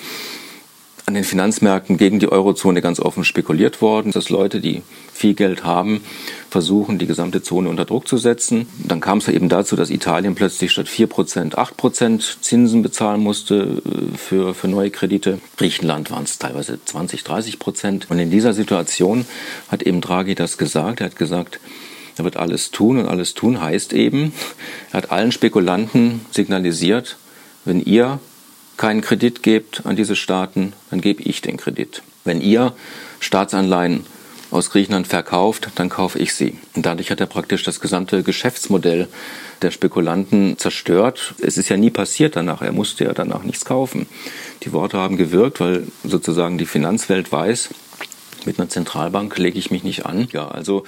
an 1.07 1.15
den 1.15 1.25
Finanzmärkten 1.25 1.97
gegen 1.97 2.19
die 2.19 2.31
Eurozone 2.31 2.83
ganz 2.83 3.01
offen 3.01 3.25
spekuliert 3.25 3.81
worden, 3.81 4.13
dass 4.13 4.29
Leute, 4.29 4.61
die 4.61 4.83
viel 5.21 5.35
Geld 5.35 5.65
haben, 5.65 6.01
versuchen, 6.49 6.99
die 6.99 7.07
gesamte 7.07 7.43
Zone 7.43 7.69
unter 7.69 7.85
Druck 7.85 8.09
zu 8.09 8.17
setzen. 8.17 8.67
Dann 8.79 9.01
kam 9.01 9.19
es 9.19 9.29
eben 9.29 9.51
dazu, 9.51 9.77
dass 9.77 9.91
Italien 9.91 10.35
plötzlich 10.35 10.73
statt 10.73 10.89
4% 10.89 11.55
8% 11.55 12.41
Zinsen 12.41 12.83
bezahlen 12.83 13.21
musste 13.21 13.83
äh, 13.85 14.17
für, 14.17 14.55
für 14.55 14.69
neue 14.69 14.91
Kredite. 14.91 15.39
Griechenland 15.59 16.11
waren 16.11 16.25
es 16.25 16.39
teilweise 16.39 16.83
20, 16.83 17.23
30% 17.23 18.09
Und 18.09 18.19
in 18.19 18.31
dieser 18.31 18.55
Situation 18.55 19.27
hat 19.69 19.83
eben 19.83 20.01
Draghi 20.01 20.35
das 20.35 20.57
gesagt. 20.57 21.01
Er 21.01 21.07
hat 21.07 21.17
gesagt, 21.17 21.61
er 22.17 22.25
wird 22.25 22.39
alles 22.39 22.71
tun 22.71 22.99
und 22.99 23.07
alles 23.07 23.35
tun 23.35 23.61
heißt 23.61 23.93
eben, 23.93 24.33
er 24.91 24.99
hat 24.99 25.13
allen 25.13 25.33
Spekulanten 25.33 26.23
signalisiert, 26.31 27.19
wenn 27.65 27.81
ihr 27.81 28.21
keinen 28.79 29.03
Kredit 29.03 29.43
gebt 29.43 29.85
an 29.85 29.97
diese 29.97 30.17
Staaten, 30.17 30.73
dann 30.91 31.03
gebe 31.03 31.23
ich 31.23 31.43
den 31.43 31.59
Kredit. 31.59 32.03
Wenn 32.25 32.41
ihr 32.41 32.73
Staatsanleihen 33.21 34.07
aus 34.51 34.71
Griechenland 34.71 35.07
verkauft, 35.07 35.71
dann 35.77 35.89
kaufe 35.89 36.19
ich 36.19 36.35
sie. 36.35 36.59
Und 36.75 36.87
dadurch 36.87 37.11
hat 37.11 37.21
er 37.21 37.27
praktisch 37.27 37.63
das 37.63 37.81
gesamte 37.81 38.23
Geschäftsmodell 38.23 39.09
der 39.63 39.71
Spekulanten 39.71 40.59
zerstört. 40.59 41.35
Es 41.41 41.59
ist 41.59 41.69
ja 41.69 41.77
nie 41.77 41.91
passiert 41.91 42.37
danach. 42.37 42.63
Er 42.63 42.73
musste 42.73 43.05
ja 43.05 43.13
danach 43.13 43.43
nichts 43.43 43.65
kaufen. 43.65 44.07
Die 44.63 44.73
Worte 44.73 44.99
haben 44.99 45.17
gewirkt, 45.17 45.61
weil 45.61 45.87
sozusagen 46.05 46.59
die 46.59 46.67
Finanzwelt 46.67 47.31
weiß, 47.31 47.71
mit 48.47 48.59
einer 48.59 48.69
Zentralbank 48.69 49.37
lege 49.39 49.59
ich 49.59 49.71
mich 49.71 49.85
nicht 49.85 50.07
an. 50.07 50.29
Ja, 50.33 50.49
also 50.49 50.85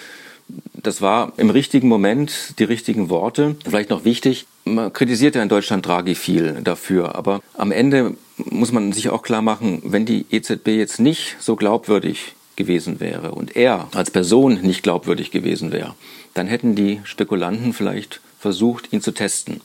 das 0.74 1.00
war 1.00 1.32
im 1.36 1.50
richtigen 1.50 1.88
Moment 1.88 2.58
die 2.58 2.64
richtigen 2.64 3.08
Worte. 3.10 3.56
Vielleicht 3.64 3.90
noch 3.90 4.04
wichtig, 4.04 4.46
man 4.64 4.92
kritisiert 4.92 5.34
ja 5.34 5.42
in 5.42 5.48
Deutschland 5.48 5.86
Draghi 5.86 6.14
viel 6.14 6.60
dafür, 6.62 7.14
aber 7.14 7.40
am 7.54 7.72
Ende 7.72 8.16
muss 8.36 8.72
man 8.72 8.92
sich 8.92 9.10
auch 9.10 9.22
klar 9.22 9.42
machen, 9.42 9.82
wenn 9.84 10.04
die 10.04 10.26
EZB 10.30 10.68
jetzt 10.68 10.98
nicht 10.98 11.36
so 11.40 11.56
glaubwürdig 11.56 12.34
gewesen 12.56 13.00
wäre 13.00 13.32
und 13.32 13.56
er 13.56 13.88
als 13.94 14.10
Person 14.10 14.60
nicht 14.62 14.82
glaubwürdig 14.82 15.30
gewesen 15.30 15.72
wäre, 15.72 15.94
dann 16.34 16.46
hätten 16.46 16.74
die 16.74 17.00
Spekulanten 17.04 17.72
vielleicht 17.72 18.20
versucht, 18.38 18.92
ihn 18.92 19.00
zu 19.00 19.12
testen. 19.12 19.60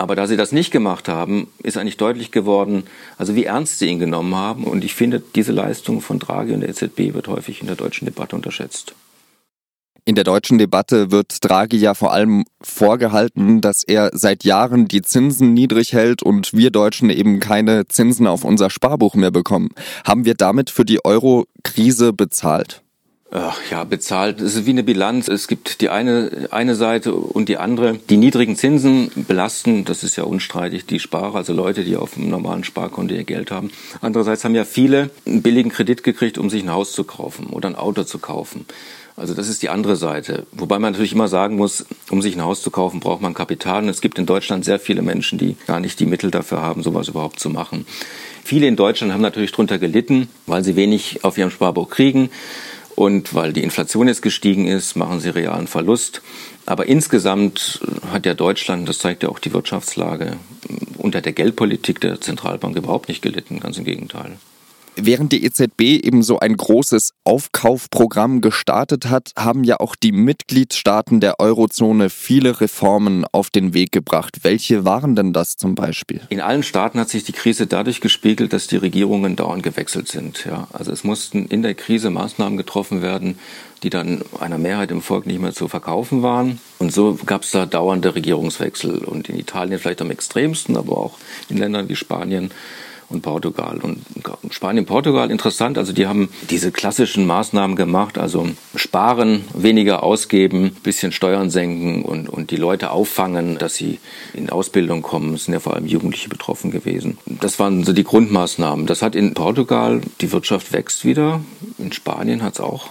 Aber 0.00 0.16
da 0.16 0.26
sie 0.26 0.38
das 0.38 0.50
nicht 0.50 0.70
gemacht 0.70 1.08
haben, 1.08 1.48
ist 1.62 1.76
eigentlich 1.76 1.98
deutlich 1.98 2.30
geworden, 2.30 2.84
also 3.18 3.34
wie 3.34 3.44
ernst 3.44 3.78
sie 3.78 3.86
ihn 3.86 3.98
genommen 3.98 4.34
haben. 4.34 4.64
Und 4.64 4.82
ich 4.82 4.94
finde, 4.94 5.22
diese 5.34 5.52
Leistung 5.52 6.00
von 6.00 6.18
Draghi 6.18 6.54
und 6.54 6.60
der 6.60 6.70
EZB 6.70 7.12
wird 7.12 7.28
häufig 7.28 7.60
in 7.60 7.66
der 7.66 7.76
deutschen 7.76 8.06
Debatte 8.06 8.34
unterschätzt. 8.34 8.94
In 10.10 10.16
der 10.16 10.24
deutschen 10.24 10.58
Debatte 10.58 11.12
wird 11.12 11.36
Draghi 11.40 11.76
ja 11.76 11.94
vor 11.94 12.12
allem 12.12 12.44
vorgehalten, 12.60 13.60
dass 13.60 13.84
er 13.84 14.10
seit 14.12 14.42
Jahren 14.42 14.88
die 14.88 15.02
Zinsen 15.02 15.54
niedrig 15.54 15.92
hält 15.92 16.24
und 16.24 16.52
wir 16.52 16.72
Deutschen 16.72 17.10
eben 17.10 17.38
keine 17.38 17.86
Zinsen 17.86 18.26
auf 18.26 18.42
unser 18.42 18.70
Sparbuch 18.70 19.14
mehr 19.14 19.30
bekommen. 19.30 19.68
Haben 20.04 20.24
wir 20.24 20.34
damit 20.34 20.68
für 20.68 20.84
die 20.84 21.04
Euro-Krise 21.04 22.12
bezahlt? 22.12 22.82
Ach 23.30 23.60
ja, 23.70 23.84
bezahlt. 23.84 24.40
Es 24.40 24.56
ist 24.56 24.66
wie 24.66 24.70
eine 24.70 24.82
Bilanz. 24.82 25.28
Es 25.28 25.46
gibt 25.46 25.80
die 25.80 25.88
eine, 25.88 26.48
eine 26.50 26.74
Seite 26.74 27.14
und 27.14 27.48
die 27.48 27.58
andere. 27.58 28.00
Die 28.10 28.16
niedrigen 28.16 28.56
Zinsen 28.56 29.12
belasten, 29.14 29.84
das 29.84 30.02
ist 30.02 30.16
ja 30.16 30.24
unstreitig, 30.24 30.86
die 30.86 30.98
Sparer, 30.98 31.36
also 31.36 31.52
Leute, 31.52 31.84
die 31.84 31.96
auf 31.96 32.16
einem 32.16 32.30
normalen 32.30 32.64
Sparkonto 32.64 33.14
ihr 33.14 33.22
Geld 33.22 33.52
haben. 33.52 33.70
Andererseits 34.00 34.44
haben 34.44 34.56
ja 34.56 34.64
viele 34.64 35.10
einen 35.24 35.42
billigen 35.42 35.70
Kredit 35.70 36.02
gekriegt, 36.02 36.38
um 36.38 36.50
sich 36.50 36.64
ein 36.64 36.72
Haus 36.72 36.90
zu 36.90 37.04
kaufen 37.04 37.46
oder 37.46 37.68
ein 37.68 37.76
Auto 37.76 38.02
zu 38.02 38.18
kaufen. 38.18 38.66
Also 39.20 39.34
das 39.34 39.48
ist 39.48 39.60
die 39.60 39.68
andere 39.68 39.96
Seite. 39.96 40.46
Wobei 40.50 40.78
man 40.78 40.92
natürlich 40.92 41.12
immer 41.12 41.28
sagen 41.28 41.56
muss, 41.56 41.84
um 42.08 42.22
sich 42.22 42.34
ein 42.36 42.42
Haus 42.42 42.62
zu 42.62 42.70
kaufen, 42.70 43.00
braucht 43.00 43.20
man 43.20 43.34
Kapital. 43.34 43.82
Und 43.82 43.90
es 43.90 44.00
gibt 44.00 44.18
in 44.18 44.24
Deutschland 44.24 44.64
sehr 44.64 44.80
viele 44.80 45.02
Menschen, 45.02 45.38
die 45.38 45.56
gar 45.66 45.78
nicht 45.78 46.00
die 46.00 46.06
Mittel 46.06 46.30
dafür 46.30 46.62
haben, 46.62 46.82
sowas 46.82 47.08
überhaupt 47.08 47.38
zu 47.38 47.50
machen. 47.50 47.84
Viele 48.42 48.66
in 48.66 48.76
Deutschland 48.76 49.12
haben 49.12 49.20
natürlich 49.20 49.50
darunter 49.50 49.78
gelitten, 49.78 50.30
weil 50.46 50.64
sie 50.64 50.74
wenig 50.74 51.22
auf 51.22 51.36
ihrem 51.36 51.50
Sparbuch 51.50 51.90
kriegen. 51.90 52.30
Und 52.96 53.34
weil 53.34 53.52
die 53.52 53.62
Inflation 53.62 54.08
jetzt 54.08 54.22
gestiegen 54.22 54.66
ist, 54.66 54.96
machen 54.96 55.20
sie 55.20 55.28
realen 55.28 55.66
Verlust. 55.66 56.22
Aber 56.64 56.86
insgesamt 56.86 57.82
hat 58.10 58.24
ja 58.24 58.32
Deutschland, 58.32 58.88
das 58.88 59.00
zeigt 59.00 59.22
ja 59.22 59.28
auch 59.28 59.38
die 59.38 59.52
Wirtschaftslage, 59.52 60.38
unter 60.96 61.20
der 61.20 61.34
Geldpolitik 61.34 62.00
der 62.00 62.22
Zentralbank 62.22 62.74
überhaupt 62.74 63.10
nicht 63.10 63.20
gelitten. 63.20 63.60
Ganz 63.60 63.76
im 63.76 63.84
Gegenteil. 63.84 64.38
Während 64.96 65.32
die 65.32 65.44
EZB 65.44 66.04
eben 66.04 66.22
so 66.22 66.38
ein 66.40 66.56
großes 66.56 67.12
Aufkaufprogramm 67.24 68.40
gestartet 68.40 69.08
hat, 69.08 69.32
haben 69.36 69.64
ja 69.64 69.78
auch 69.80 69.96
die 69.96 70.12
Mitgliedstaaten 70.12 71.20
der 71.20 71.40
Eurozone 71.40 72.10
viele 72.10 72.60
Reformen 72.60 73.24
auf 73.32 73.50
den 73.50 73.72
Weg 73.72 73.92
gebracht. 73.92 74.38
Welche 74.42 74.84
waren 74.84 75.14
denn 75.14 75.32
das 75.32 75.56
zum 75.56 75.74
Beispiel? 75.74 76.20
In 76.28 76.40
allen 76.40 76.62
Staaten 76.62 76.98
hat 76.98 77.08
sich 77.08 77.24
die 77.24 77.32
Krise 77.32 77.66
dadurch 77.66 78.00
gespiegelt, 78.00 78.52
dass 78.52 78.66
die 78.66 78.76
Regierungen 78.76 79.36
dauernd 79.36 79.62
gewechselt 79.62 80.08
sind. 80.08 80.44
Ja, 80.44 80.68
also 80.72 80.92
es 80.92 81.04
mussten 81.04 81.46
in 81.46 81.62
der 81.62 81.74
Krise 81.74 82.10
Maßnahmen 82.10 82.56
getroffen 82.56 83.02
werden, 83.02 83.38
die 83.82 83.90
dann 83.90 84.22
einer 84.38 84.58
Mehrheit 84.58 84.90
im 84.90 85.02
Volk 85.02 85.26
nicht 85.26 85.40
mehr 85.40 85.54
zu 85.54 85.68
verkaufen 85.68 86.22
waren. 86.22 86.60
Und 86.78 86.92
so 86.92 87.18
gab 87.26 87.42
es 87.44 87.52
da 87.52 87.64
dauernde 87.64 88.14
Regierungswechsel. 88.14 89.04
Und 89.04 89.28
in 89.28 89.38
Italien 89.38 89.78
vielleicht 89.78 90.02
am 90.02 90.10
extremsten, 90.10 90.76
aber 90.76 90.96
auch 90.98 91.18
in 91.48 91.56
Ländern 91.56 91.88
wie 91.88 91.96
Spanien 91.96 92.50
und 93.10 93.22
Portugal. 93.22 93.78
Und 93.82 94.04
Spanien, 94.50 94.86
Portugal, 94.86 95.30
interessant, 95.30 95.76
also 95.76 95.92
die 95.92 96.06
haben 96.06 96.30
diese 96.48 96.72
klassischen 96.72 97.26
Maßnahmen 97.26 97.76
gemacht, 97.76 98.16
also 98.16 98.48
sparen, 98.74 99.44
weniger 99.52 100.02
ausgeben, 100.02 100.76
bisschen 100.82 101.12
Steuern 101.12 101.50
senken 101.50 102.02
und, 102.02 102.28
und 102.28 102.50
die 102.50 102.56
Leute 102.56 102.90
auffangen, 102.90 103.58
dass 103.58 103.74
sie 103.74 103.98
in 104.32 104.48
Ausbildung 104.48 105.02
kommen. 105.02 105.34
Es 105.34 105.44
sind 105.44 105.54
ja 105.54 105.60
vor 105.60 105.74
allem 105.74 105.86
Jugendliche 105.86 106.28
betroffen 106.28 106.70
gewesen. 106.70 107.18
Das 107.26 107.58
waren 107.58 107.84
so 107.84 107.92
die 107.92 108.04
Grundmaßnahmen. 108.04 108.86
Das 108.86 109.02
hat 109.02 109.14
in 109.14 109.34
Portugal, 109.34 110.00
die 110.20 110.32
Wirtschaft 110.32 110.72
wächst 110.72 111.04
wieder. 111.04 111.40
In 111.78 111.92
Spanien 111.92 112.42
hat 112.42 112.54
es 112.54 112.60
auch 112.60 112.90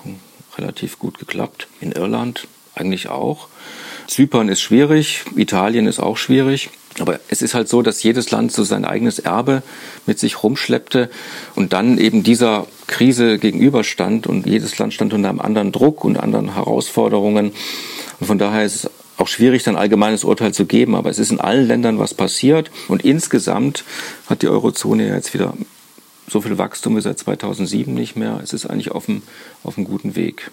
relativ 0.57 0.99
gut 0.99 1.17
geklappt. 1.17 1.67
In 1.79 1.93
Irland 1.93 2.47
eigentlich 2.75 3.09
auch. 3.09 3.47
Zypern 4.07 4.49
ist 4.49 4.61
schwierig, 4.61 5.23
Italien 5.35 5.87
ist 5.87 5.99
auch 5.99 6.17
schwierig. 6.17 6.69
Aber 7.01 7.19
es 7.29 7.41
ist 7.41 7.53
halt 7.53 7.69
so, 7.69 7.81
dass 7.81 8.03
jedes 8.03 8.31
Land 8.31 8.51
so 8.51 8.63
sein 8.63 8.85
eigenes 8.85 9.19
Erbe 9.19 9.63
mit 10.05 10.19
sich 10.19 10.43
rumschleppte 10.43 11.09
und 11.55 11.73
dann 11.73 11.97
eben 11.97 12.23
dieser 12.23 12.67
Krise 12.87 13.37
gegenüberstand 13.39 14.27
und 14.27 14.45
jedes 14.45 14.77
Land 14.77 14.93
stand 14.93 15.13
unter 15.13 15.29
einem 15.29 15.39
anderen 15.39 15.71
Druck 15.71 16.03
und 16.03 16.17
anderen 16.17 16.53
Herausforderungen. 16.53 17.51
Und 18.19 18.27
von 18.27 18.37
daher 18.37 18.65
ist 18.65 18.75
es 18.75 18.91
auch 19.17 19.27
schwierig, 19.27 19.67
ein 19.67 19.75
allgemeines 19.75 20.23
Urteil 20.23 20.53
zu 20.53 20.65
geben, 20.65 20.95
aber 20.95 21.09
es 21.09 21.19
ist 21.19 21.31
in 21.31 21.39
allen 21.39 21.67
Ländern 21.67 21.99
was 21.99 22.13
passiert 22.13 22.71
und 22.87 23.03
insgesamt 23.03 23.83
hat 24.27 24.41
die 24.41 24.47
Eurozone 24.47 25.07
ja 25.07 25.15
jetzt 25.15 25.33
wieder 25.33 25.53
so 26.29 26.41
viel 26.41 26.57
Wachstum 26.57 26.95
wie 26.95 27.01
seit 27.01 27.19
2007 27.19 27.93
nicht 27.93 28.15
mehr. 28.15 28.39
Es 28.43 28.53
ist 28.53 28.65
eigentlich 28.65 28.91
auf 28.91 29.09
einem, 29.09 29.23
auf 29.63 29.77
einem 29.77 29.87
guten 29.87 30.15
Weg. 30.15 30.51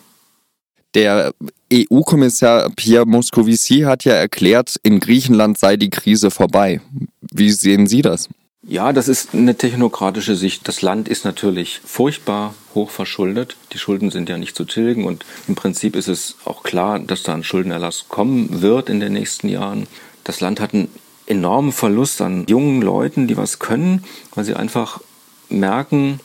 Der 0.96 1.34
EU-Kommissar 1.70 2.70
Pierre 2.74 3.04
Moscovici 3.04 3.80
hat 3.82 4.06
ja 4.06 4.14
erklärt, 4.14 4.76
in 4.82 4.98
Griechenland 4.98 5.58
sei 5.58 5.76
die 5.76 5.90
Krise 5.90 6.30
vorbei. 6.30 6.80
Wie 7.20 7.50
sehen 7.50 7.86
Sie 7.86 8.00
das? 8.00 8.30
Ja, 8.62 8.94
das 8.94 9.06
ist 9.06 9.34
eine 9.34 9.54
technokratische 9.54 10.36
Sicht. 10.36 10.66
Das 10.66 10.80
Land 10.80 11.06
ist 11.06 11.26
natürlich 11.26 11.82
furchtbar 11.84 12.54
hoch 12.74 12.88
verschuldet. 12.88 13.58
Die 13.74 13.78
Schulden 13.78 14.10
sind 14.10 14.30
ja 14.30 14.38
nicht 14.38 14.56
zu 14.56 14.64
tilgen 14.64 15.04
und 15.04 15.26
im 15.46 15.54
Prinzip 15.54 15.96
ist 15.96 16.08
es 16.08 16.36
auch 16.46 16.62
klar, 16.62 16.98
dass 16.98 17.22
da 17.22 17.34
ein 17.34 17.44
Schuldenerlass 17.44 18.06
kommen 18.08 18.62
wird 18.62 18.88
in 18.88 18.98
den 18.98 19.12
nächsten 19.12 19.50
Jahren. 19.50 19.88
Das 20.24 20.40
Land 20.40 20.60
hat 20.60 20.72
einen 20.72 20.88
enormen 21.26 21.72
Verlust 21.72 22.22
an 22.22 22.46
jungen 22.48 22.80
Leuten, 22.80 23.26
die 23.26 23.36
was 23.36 23.58
können, 23.58 24.02
weil 24.34 24.46
sie 24.46 24.54
einfach 24.54 25.02
merken, 25.50 26.20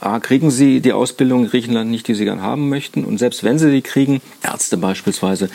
A, 0.00 0.20
kriegen 0.20 0.50
sie 0.50 0.80
die 0.80 0.92
Ausbildung 0.92 1.44
in 1.44 1.50
Griechenland 1.50 1.90
nicht, 1.90 2.08
die 2.08 2.14
sie 2.14 2.24
gern 2.24 2.42
haben 2.42 2.68
möchten. 2.68 3.04
Und 3.04 3.18
selbst 3.18 3.44
wenn 3.44 3.58
sie 3.58 3.70
die 3.70 3.82
kriegen, 3.82 4.20
Ärzte 4.42 4.76
beispielsweise, 4.76 5.48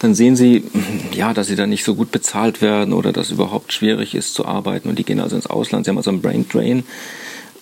dann 0.00 0.14
sehen 0.14 0.36
sie, 0.36 0.64
ja, 1.12 1.34
dass 1.34 1.46
sie 1.46 1.56
dann 1.56 1.70
nicht 1.70 1.84
so 1.84 1.94
gut 1.94 2.10
bezahlt 2.10 2.62
werden 2.62 2.92
oder 2.92 3.12
dass 3.12 3.26
es 3.26 3.32
überhaupt 3.32 3.72
schwierig 3.72 4.14
ist 4.14 4.34
zu 4.34 4.44
arbeiten. 4.46 4.88
Und 4.88 4.98
die 4.98 5.04
gehen 5.04 5.20
also 5.20 5.36
ins 5.36 5.46
Ausland. 5.46 5.84
Sie 5.84 5.90
haben 5.90 5.98
also 5.98 6.10
einen 6.10 6.22
Brain 6.22 6.46
Drain. 6.48 6.84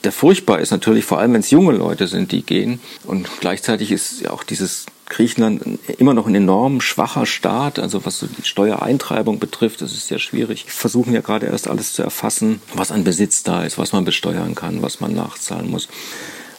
Der 0.04 0.12
furchtbar 0.12 0.60
ist 0.60 0.72
natürlich, 0.72 1.04
vor 1.04 1.18
allem 1.18 1.32
wenn 1.32 1.40
es 1.40 1.50
junge 1.50 1.72
Leute 1.72 2.06
sind, 2.08 2.32
die 2.32 2.42
gehen. 2.42 2.80
Und 3.04 3.28
gleichzeitig 3.40 3.92
ist 3.92 4.22
ja 4.22 4.30
auch 4.30 4.42
dieses 4.42 4.86
Griechenland 5.12 5.78
immer 5.98 6.14
noch 6.14 6.26
ein 6.26 6.34
enorm 6.34 6.80
schwacher 6.80 7.26
Staat, 7.26 7.78
also 7.78 8.06
was 8.06 8.18
so 8.18 8.26
die 8.26 8.46
Steuereintreibung 8.46 9.38
betrifft, 9.38 9.82
das 9.82 9.92
ist 9.92 10.08
sehr 10.08 10.18
schwierig. 10.18 10.64
Wir 10.64 10.72
versuchen 10.72 11.12
ja 11.12 11.20
gerade 11.20 11.46
erst 11.46 11.68
alles 11.68 11.92
zu 11.92 12.02
erfassen, 12.02 12.62
was 12.74 12.90
an 12.90 13.04
Besitz 13.04 13.42
da 13.42 13.62
ist, 13.62 13.76
was 13.76 13.92
man 13.92 14.06
besteuern 14.06 14.54
kann, 14.54 14.80
was 14.80 15.00
man 15.00 15.14
nachzahlen 15.14 15.70
muss. 15.70 15.88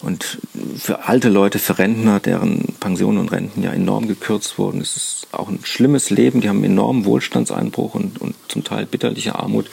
Und 0.03 0.37
für 0.77 1.07
alte 1.07 1.29
Leute, 1.29 1.57
für 1.57 1.79
Rentner, 1.79 2.19
deren 2.19 2.75
Pensionen 2.79 3.17
und 3.19 3.31
Renten 3.31 3.63
ja 3.63 3.71
enorm 3.71 4.07
gekürzt 4.07 4.59
wurden, 4.59 4.81
ist 4.81 4.97
es 4.97 5.27
auch 5.31 5.47
ein 5.47 5.59
schlimmes 5.63 6.09
Leben. 6.09 6.41
Die 6.41 6.49
haben 6.49 6.57
einen 6.57 6.73
enormen 6.73 7.05
Wohlstandseinbruch 7.05 7.95
und, 7.95 8.21
und 8.21 8.35
zum 8.49 8.63
Teil 8.63 8.85
bitterliche 8.85 9.35
Armut. 9.35 9.65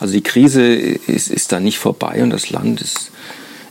Also 0.00 0.14
die 0.14 0.22
Krise 0.22 0.64
ist, 0.64 1.28
ist 1.28 1.52
da 1.52 1.60
nicht 1.60 1.78
vorbei 1.78 2.22
und 2.22 2.30
das 2.30 2.50
Land 2.50 2.80
ist 2.80 3.12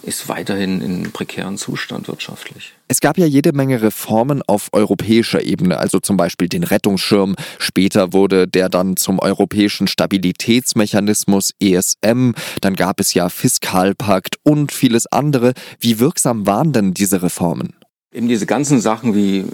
ist 0.03 0.29
weiterhin 0.29 0.81
in 0.81 1.11
prekären 1.11 1.57
Zustand 1.57 2.07
wirtschaftlich. 2.07 2.73
Es 2.87 2.99
gab 2.99 3.17
ja 3.17 3.25
jede 3.25 3.53
Menge 3.53 3.81
Reformen 3.81 4.41
auf 4.45 4.69
europäischer 4.71 5.43
Ebene, 5.43 5.79
also 5.79 5.99
zum 5.99 6.17
Beispiel 6.17 6.47
den 6.49 6.63
Rettungsschirm. 6.63 7.35
Später 7.57 8.13
wurde 8.13 8.47
der 8.47 8.69
dann 8.69 8.97
zum 8.97 9.19
europäischen 9.19 9.87
Stabilitätsmechanismus 9.87 11.51
ESM. 11.59 12.31
Dann 12.61 12.75
gab 12.75 12.99
es 12.99 13.13
ja 13.13 13.29
Fiskalpakt 13.29 14.37
und 14.43 14.71
vieles 14.71 15.07
andere. 15.07 15.53
Wie 15.79 15.99
wirksam 15.99 16.45
waren 16.45 16.73
denn 16.73 16.93
diese 16.93 17.23
Reformen? 17.23 17.73
Eben 18.13 18.27
diese 18.27 18.45
ganzen 18.45 18.79
Sachen 18.79 19.15
wie 19.15 19.45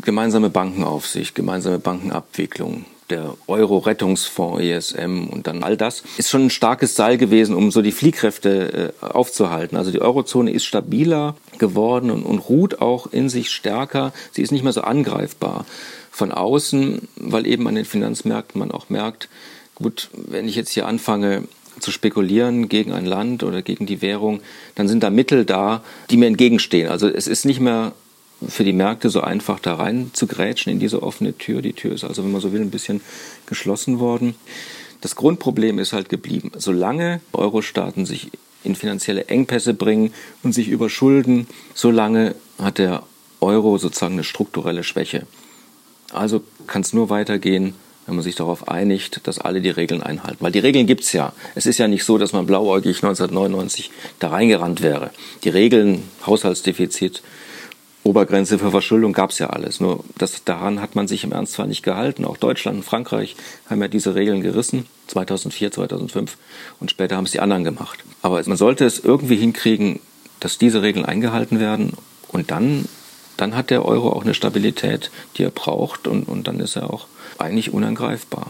gemeinsame 0.00 0.48
Bankenaufsicht, 0.48 1.34
gemeinsame 1.34 1.78
Bankenabwicklung, 1.78 2.86
der 3.10 3.34
Euro-Rettungsfonds 3.46 4.62
ESM 4.62 5.28
und 5.28 5.46
dann 5.46 5.62
all 5.62 5.76
das, 5.76 6.02
ist 6.16 6.30
schon 6.30 6.46
ein 6.46 6.50
starkes 6.50 6.94
Seil 6.94 7.18
gewesen, 7.18 7.54
um 7.54 7.70
so 7.70 7.82
die 7.82 7.92
Fliehkräfte 7.92 8.92
äh, 9.02 9.04
aufzuhalten. 9.04 9.76
Also 9.76 9.90
die 9.90 10.00
Eurozone 10.00 10.50
ist 10.50 10.64
stabiler 10.64 11.36
geworden 11.58 12.10
und, 12.10 12.22
und 12.24 12.38
ruht 12.38 12.80
auch 12.80 13.06
in 13.12 13.28
sich 13.28 13.50
stärker. 13.50 14.12
Sie 14.32 14.42
ist 14.42 14.52
nicht 14.52 14.64
mehr 14.64 14.72
so 14.72 14.82
angreifbar 14.82 15.64
von 16.10 16.32
außen, 16.32 17.08
weil 17.16 17.46
eben 17.46 17.66
an 17.68 17.74
den 17.74 17.84
Finanzmärkten 17.84 18.58
man 18.58 18.70
auch 18.70 18.88
merkt, 18.90 19.28
gut, 19.74 20.10
wenn 20.12 20.48
ich 20.48 20.56
jetzt 20.56 20.70
hier 20.70 20.86
anfange, 20.86 21.44
zu 21.80 21.92
spekulieren 21.92 22.68
gegen 22.68 22.92
ein 22.92 23.06
Land 23.06 23.44
oder 23.44 23.62
gegen 23.62 23.86
die 23.86 24.02
Währung, 24.02 24.40
dann 24.74 24.88
sind 24.88 25.02
da 25.02 25.10
Mittel 25.10 25.44
da, 25.44 25.82
die 26.10 26.16
mir 26.16 26.26
entgegenstehen. 26.26 26.90
Also 26.90 27.08
es 27.08 27.28
ist 27.28 27.44
nicht 27.44 27.60
mehr 27.60 27.92
für 28.46 28.64
die 28.64 28.72
Märkte 28.72 29.10
so 29.10 29.20
einfach 29.20 29.58
da 29.58 29.74
rein 29.74 30.10
zu 30.12 30.26
grätschen 30.26 30.72
in 30.72 30.78
diese 30.78 31.02
offene 31.02 31.36
Tür. 31.36 31.62
Die 31.62 31.72
Tür 31.72 31.92
ist 31.92 32.04
also, 32.04 32.22
wenn 32.24 32.32
man 32.32 32.40
so 32.40 32.52
will, 32.52 32.60
ein 32.60 32.70
bisschen 32.70 33.00
geschlossen 33.46 33.98
worden. 33.98 34.34
Das 35.00 35.16
Grundproblem 35.16 35.78
ist 35.78 35.92
halt 35.92 36.08
geblieben. 36.08 36.52
Solange 36.56 37.20
Euro-Staaten 37.32 38.06
sich 38.06 38.30
in 38.64 38.74
finanzielle 38.74 39.26
Engpässe 39.26 39.74
bringen 39.74 40.12
und 40.42 40.52
sich 40.52 40.68
überschulden, 40.68 41.46
solange 41.74 42.34
hat 42.58 42.78
der 42.78 43.02
Euro 43.40 43.78
sozusagen 43.78 44.14
eine 44.14 44.24
strukturelle 44.24 44.82
Schwäche. 44.82 45.26
Also 46.12 46.42
kann 46.66 46.82
es 46.82 46.92
nur 46.92 47.10
weitergehen, 47.10 47.74
wenn 48.06 48.16
man 48.16 48.24
sich 48.24 48.34
darauf 48.34 48.68
einigt, 48.68 49.26
dass 49.26 49.38
alle 49.38 49.60
die 49.60 49.70
Regeln 49.70 50.02
einhalten. 50.02 50.38
Weil 50.40 50.50
die 50.50 50.58
Regeln 50.58 50.86
gibt 50.86 51.04
es 51.04 51.12
ja. 51.12 51.32
Es 51.54 51.66
ist 51.66 51.78
ja 51.78 51.86
nicht 51.88 52.04
so, 52.04 52.18
dass 52.18 52.32
man 52.32 52.46
blauäugig 52.46 52.96
1999 52.96 53.90
da 54.18 54.30
reingerannt 54.30 54.82
wäre. 54.82 55.10
Die 55.44 55.50
Regeln, 55.50 56.02
Haushaltsdefizit, 56.26 57.22
Obergrenze 58.08 58.58
für 58.58 58.70
Verschuldung 58.70 59.12
gab 59.12 59.30
es 59.30 59.38
ja 59.38 59.50
alles. 59.50 59.80
Nur 59.80 60.02
das, 60.16 60.42
daran 60.42 60.80
hat 60.80 60.94
man 60.94 61.06
sich 61.06 61.24
im 61.24 61.32
Ernst 61.32 61.52
zwar 61.52 61.66
nicht 61.66 61.82
gehalten. 61.82 62.24
Auch 62.24 62.38
Deutschland 62.38 62.78
und 62.78 62.82
Frankreich 62.82 63.36
haben 63.68 63.82
ja 63.82 63.88
diese 63.88 64.14
Regeln 64.14 64.40
gerissen, 64.40 64.86
2004, 65.08 65.72
2005 65.72 66.38
und 66.80 66.90
später 66.90 67.16
haben 67.16 67.24
es 67.24 67.32
die 67.32 67.40
anderen 67.40 67.64
gemacht. 67.64 67.98
Aber 68.22 68.42
man 68.46 68.56
sollte 68.56 68.86
es 68.86 68.98
irgendwie 68.98 69.36
hinkriegen, 69.36 70.00
dass 70.40 70.56
diese 70.56 70.80
Regeln 70.80 71.04
eingehalten 71.04 71.60
werden 71.60 71.92
und 72.28 72.50
dann, 72.50 72.86
dann 73.36 73.54
hat 73.54 73.68
der 73.68 73.84
Euro 73.84 74.10
auch 74.10 74.22
eine 74.22 74.34
Stabilität, 74.34 75.10
die 75.36 75.42
er 75.42 75.50
braucht 75.50 76.08
und, 76.08 76.28
und 76.28 76.48
dann 76.48 76.60
ist 76.60 76.76
er 76.76 76.90
auch 76.90 77.08
eigentlich 77.36 77.74
unangreifbar. 77.74 78.46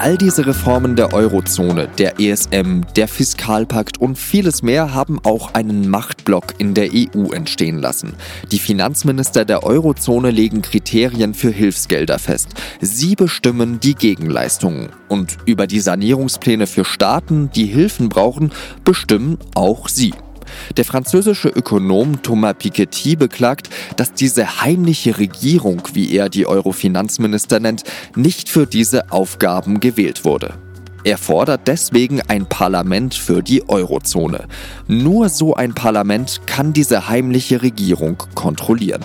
All 0.00 0.16
diese 0.16 0.46
Reformen 0.46 0.96
der 0.96 1.12
Eurozone, 1.12 1.86
der 1.98 2.18
ESM, 2.18 2.84
der 2.96 3.06
Fiskalpakt 3.06 4.00
und 4.00 4.16
vieles 4.16 4.62
mehr 4.62 4.94
haben 4.94 5.20
auch 5.24 5.52
einen 5.52 5.90
Machtblock 5.90 6.54
in 6.56 6.72
der 6.72 6.88
EU 6.90 7.32
entstehen 7.34 7.78
lassen. 7.78 8.14
Die 8.50 8.60
Finanzminister 8.60 9.44
der 9.44 9.62
Eurozone 9.62 10.30
legen 10.30 10.62
Kriterien 10.62 11.34
für 11.34 11.50
Hilfsgelder 11.50 12.18
fest. 12.18 12.48
Sie 12.80 13.14
bestimmen 13.14 13.78
die 13.78 13.94
Gegenleistungen. 13.94 14.88
Und 15.10 15.36
über 15.44 15.66
die 15.66 15.80
Sanierungspläne 15.80 16.66
für 16.66 16.86
Staaten, 16.86 17.50
die 17.54 17.66
Hilfen 17.66 18.08
brauchen, 18.08 18.52
bestimmen 18.84 19.36
auch 19.54 19.86
sie. 19.86 20.14
Der 20.76 20.84
französische 20.84 21.48
Ökonom 21.48 22.22
Thomas 22.22 22.54
Piketty 22.58 23.16
beklagt, 23.16 23.70
dass 23.96 24.12
diese 24.12 24.62
heimliche 24.62 25.18
Regierung, 25.18 25.82
wie 25.92 26.14
er 26.14 26.28
die 26.28 26.46
Euro-Finanzminister 26.46 27.60
nennt, 27.60 27.84
nicht 28.16 28.48
für 28.48 28.66
diese 28.66 29.12
Aufgaben 29.12 29.80
gewählt 29.80 30.24
wurde. 30.24 30.54
Er 31.02 31.16
fordert 31.16 31.66
deswegen 31.66 32.20
ein 32.28 32.46
Parlament 32.46 33.14
für 33.14 33.42
die 33.42 33.66
Eurozone. 33.68 34.46
Nur 34.86 35.30
so 35.30 35.54
ein 35.54 35.74
Parlament 35.74 36.42
kann 36.46 36.74
diese 36.74 37.08
heimliche 37.08 37.62
Regierung 37.62 38.18
kontrollieren. 38.34 39.02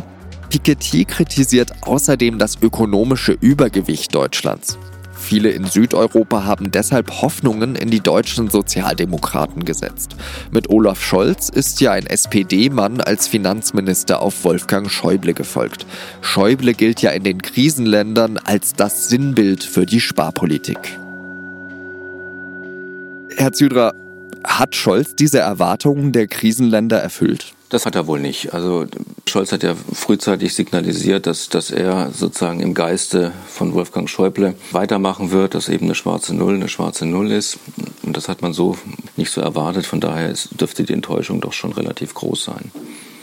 Piketty 0.49 1.05
kritisiert 1.05 1.71
außerdem 1.81 2.37
das 2.37 2.61
ökonomische 2.61 3.31
Übergewicht 3.31 4.13
Deutschlands. 4.13 4.77
Viele 5.25 5.49
in 5.49 5.65
Südeuropa 5.65 6.43
haben 6.43 6.69
deshalb 6.69 7.23
Hoffnungen 7.23 7.75
in 7.75 7.89
die 7.89 7.99
deutschen 7.99 8.51
Sozialdemokraten 8.51 9.65
gesetzt. 9.65 10.15
Mit 10.51 10.69
Olaf 10.69 11.01
Scholz 11.01 11.49
ist 11.49 11.81
ja 11.81 11.93
ein 11.93 12.05
SPD-Mann 12.05 13.01
als 13.01 13.27
Finanzminister 13.27 14.21
auf 14.21 14.43
Wolfgang 14.43 14.87
Schäuble 14.87 15.33
gefolgt. 15.33 15.87
Schäuble 16.21 16.75
gilt 16.75 17.01
ja 17.01 17.09
in 17.09 17.23
den 17.23 17.41
Krisenländern 17.41 18.37
als 18.37 18.75
das 18.75 19.09
Sinnbild 19.09 19.63
für 19.63 19.87
die 19.87 19.99
Sparpolitik. 19.99 20.99
Herr 23.35 23.51
Zydra, 23.51 23.93
hat 24.45 24.75
Scholz 24.75 25.15
diese 25.15 25.39
Erwartungen 25.39 26.11
der 26.11 26.27
Krisenländer 26.27 26.99
erfüllt? 26.99 27.53
Das 27.69 27.85
hat 27.85 27.95
er 27.95 28.07
wohl 28.07 28.19
nicht. 28.19 28.53
Also 28.53 28.85
Scholz 29.27 29.51
hat 29.51 29.63
ja 29.63 29.75
frühzeitig 29.75 30.53
signalisiert, 30.53 31.25
dass, 31.25 31.49
dass 31.49 31.71
er 31.71 32.11
sozusagen 32.11 32.59
im 32.59 32.73
Geiste 32.73 33.33
von 33.47 33.73
Wolfgang 33.73 34.09
Schäuble 34.09 34.55
weitermachen 34.71 35.31
wird, 35.31 35.55
dass 35.55 35.67
eben 35.67 35.85
eine 35.85 35.95
schwarze 35.95 36.35
Null 36.35 36.55
eine 36.55 36.69
schwarze 36.69 37.05
Null 37.05 37.31
ist. 37.31 37.57
Und 38.03 38.15
das 38.15 38.29
hat 38.29 38.41
man 38.41 38.53
so 38.53 38.77
nicht 39.17 39.31
so 39.31 39.41
erwartet. 39.41 39.85
Von 39.85 39.99
daher 39.99 40.33
dürfte 40.59 40.83
die 40.83 40.93
Enttäuschung 40.93 41.41
doch 41.41 41.53
schon 41.53 41.73
relativ 41.73 42.13
groß 42.13 42.45
sein. 42.45 42.71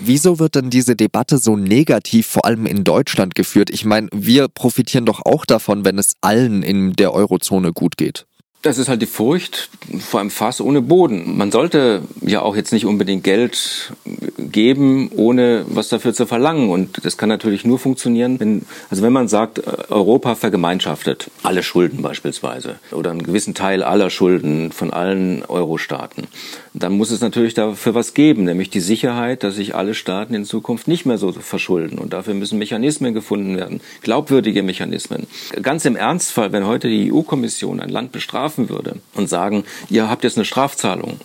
Wieso 0.00 0.40
wird 0.40 0.56
denn 0.56 0.68
diese 0.68 0.96
Debatte 0.96 1.38
so 1.38 1.54
negativ, 1.54 2.26
vor 2.26 2.44
allem 2.44 2.66
in 2.66 2.82
Deutschland, 2.82 3.36
geführt? 3.36 3.70
Ich 3.70 3.84
meine, 3.84 4.08
wir 4.12 4.48
profitieren 4.48 5.06
doch 5.06 5.24
auch 5.24 5.46
davon, 5.46 5.84
wenn 5.84 5.96
es 5.96 6.14
allen 6.20 6.64
in 6.64 6.94
der 6.94 7.14
Eurozone 7.14 7.72
gut 7.72 7.96
geht. 7.96 8.26
Das 8.62 8.78
ist 8.78 8.88
halt 8.88 9.02
die 9.02 9.06
Furcht 9.06 9.70
vor 9.98 10.20
einem 10.20 10.30
Fass 10.30 10.60
ohne 10.60 10.80
Boden. 10.82 11.36
Man 11.36 11.50
sollte 11.50 12.02
ja 12.20 12.42
auch 12.42 12.54
jetzt 12.54 12.72
nicht 12.72 12.86
unbedingt 12.86 13.24
Geld 13.24 13.92
geben, 14.38 15.10
ohne 15.16 15.64
was 15.68 15.88
dafür 15.88 16.14
zu 16.14 16.26
verlangen. 16.26 16.70
Und 16.70 17.04
das 17.04 17.16
kann 17.16 17.28
natürlich 17.28 17.64
nur 17.64 17.80
funktionieren, 17.80 18.38
wenn, 18.38 18.62
also 18.88 19.02
wenn 19.02 19.12
man 19.12 19.26
sagt, 19.26 19.60
Europa 19.90 20.36
vergemeinschaftet 20.36 21.30
alle 21.42 21.64
Schulden 21.64 22.02
beispielsweise 22.02 22.76
oder 22.92 23.10
einen 23.10 23.24
gewissen 23.24 23.54
Teil 23.54 23.82
aller 23.82 24.10
Schulden 24.10 24.70
von 24.70 24.92
allen 24.92 25.44
Euro-Staaten, 25.44 26.28
dann 26.74 26.96
muss 26.96 27.10
es 27.10 27.20
natürlich 27.20 27.54
dafür 27.54 27.94
was 27.94 28.14
geben, 28.14 28.44
nämlich 28.44 28.70
die 28.70 28.80
Sicherheit, 28.80 29.42
dass 29.42 29.56
sich 29.56 29.74
alle 29.74 29.94
Staaten 29.94 30.34
in 30.34 30.44
Zukunft 30.44 30.88
nicht 30.88 31.04
mehr 31.04 31.18
so 31.18 31.32
verschulden. 31.32 31.98
Und 31.98 32.12
dafür 32.12 32.34
müssen 32.34 32.58
Mechanismen 32.58 33.12
gefunden 33.12 33.56
werden, 33.56 33.80
glaubwürdige 34.00 34.62
Mechanismen. 34.62 35.26
Ganz 35.60 35.84
im 35.84 35.96
Ernstfall, 35.96 36.52
wenn 36.52 36.66
heute 36.66 36.88
die 36.88 37.12
EU-Kommission 37.12 37.80
ein 37.80 37.90
Land 37.90 38.12
bestrafen 38.12 38.68
würde 38.70 38.96
und 39.14 39.28
sagen, 39.28 39.64
ihr 39.90 40.08
habt 40.08 40.24
jetzt 40.24 40.38
eine 40.38 40.46
Strafzahlung, 40.46 41.20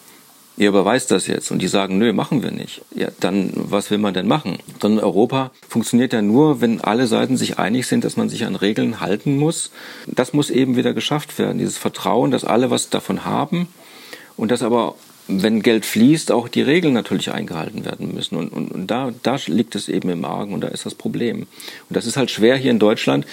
ihr 0.58 0.70
überweist 0.70 1.12
das 1.12 1.28
jetzt 1.28 1.52
und 1.52 1.62
die 1.62 1.68
sagen, 1.68 1.98
nö, 1.98 2.12
machen 2.12 2.44
wir 2.44 2.52
nicht. 2.52 2.82
Ja, 2.94 3.08
dann 3.22 3.52
was 3.56 3.90
will 3.90 4.00
man 4.00 4.14
denn 4.14 4.28
machen? 4.28 4.58
Sondern 4.82 5.04
Europa 5.04 5.52
funktioniert 5.70 6.12
ja 6.12 6.22
nur, 6.22 6.60
wenn 6.60 6.82
alle 6.82 7.08
Seiten 7.08 7.38
sich 7.38 7.58
einig 7.58 7.88
sind, 7.88 8.04
dass 8.04 8.18
man 8.18 8.28
sich 8.28 8.46
an 8.46 8.56
Regeln 8.56 9.00
halten 9.00 9.38
muss. 9.38 9.72
Das 10.08 10.34
muss 10.34 10.50
eben 10.50 10.76
wieder 10.76 10.94
geschafft 10.94 11.40
werden, 11.40 11.58
dieses 11.58 11.78
Vertrauen, 11.78 12.32
dass 12.32 12.44
alle 12.44 12.70
was 12.70 12.90
davon 12.90 13.24
haben 13.24 13.70
und 14.36 14.52
dass 14.52 14.62
aber 14.62 14.96
wenn 15.28 15.62
Geld 15.62 15.86
fließt, 15.86 16.32
auch 16.32 16.48
die 16.48 16.62
Regeln 16.62 16.94
natürlich 16.94 17.32
eingehalten 17.32 17.86
werden 17.86 18.14
müssen. 18.14 18.38
Und, 18.38 18.50
und, 18.50 18.72
und 18.72 18.88
da, 18.88 19.12
da 19.24 19.38
liegt 19.48 19.76
es 19.76 19.90
eben 19.90 20.10
im 20.10 20.26
Argen 20.26 20.54
und 20.54 20.62
da 20.62 20.70
ist 20.70 20.86
das 20.86 20.96
Problem. 20.96 21.42
Und 21.42 21.96
das 21.96 22.06
ist 22.06 22.18
halt 22.18 22.32
schwer 22.32 22.56
hier 22.56 22.72
in 22.72 22.80
Deutschland. 22.80 23.26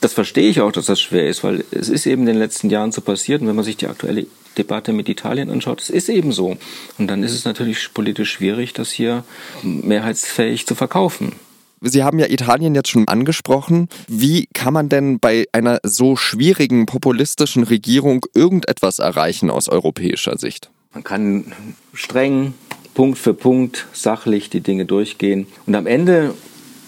Das 0.00 0.12
verstehe 0.12 0.50
ich 0.50 0.60
auch, 0.60 0.72
dass 0.72 0.86
das 0.86 1.00
schwer 1.00 1.26
ist, 1.26 1.42
weil 1.42 1.64
es 1.70 1.88
ist 1.88 2.06
eben 2.06 2.22
in 2.22 2.26
den 2.26 2.38
letzten 2.38 2.68
Jahren 2.68 2.92
so 2.92 3.00
passiert. 3.00 3.40
Und 3.40 3.48
wenn 3.48 3.56
man 3.56 3.64
sich 3.64 3.76
die 3.76 3.86
aktuelle 3.86 4.26
Debatte 4.58 4.92
mit 4.92 5.08
Italien 5.08 5.50
anschaut, 5.50 5.80
es 5.80 5.90
ist 5.90 6.08
eben 6.08 6.32
so. 6.32 6.56
Und 6.98 7.06
dann 7.08 7.22
ist 7.22 7.32
es 7.32 7.44
natürlich 7.44 7.92
politisch 7.94 8.32
schwierig, 8.32 8.74
das 8.74 8.90
hier 8.90 9.24
mehrheitsfähig 9.62 10.66
zu 10.66 10.74
verkaufen. 10.74 11.32
Sie 11.80 12.02
haben 12.02 12.18
ja 12.18 12.26
Italien 12.28 12.74
jetzt 12.74 12.88
schon 12.88 13.06
angesprochen. 13.06 13.88
Wie 14.08 14.48
kann 14.54 14.72
man 14.72 14.88
denn 14.88 15.18
bei 15.20 15.46
einer 15.52 15.78
so 15.82 16.16
schwierigen 16.16 16.86
populistischen 16.86 17.64
Regierung 17.64 18.24
irgendetwas 18.34 18.98
erreichen 18.98 19.50
aus 19.50 19.68
europäischer 19.68 20.38
Sicht? 20.38 20.70
Man 20.96 21.04
kann 21.04 21.52
streng, 21.92 22.54
Punkt 22.94 23.18
für 23.18 23.34
Punkt, 23.34 23.86
sachlich 23.92 24.48
die 24.48 24.62
Dinge 24.62 24.86
durchgehen. 24.86 25.46
Und 25.66 25.74
am 25.74 25.86
Ende 25.86 26.32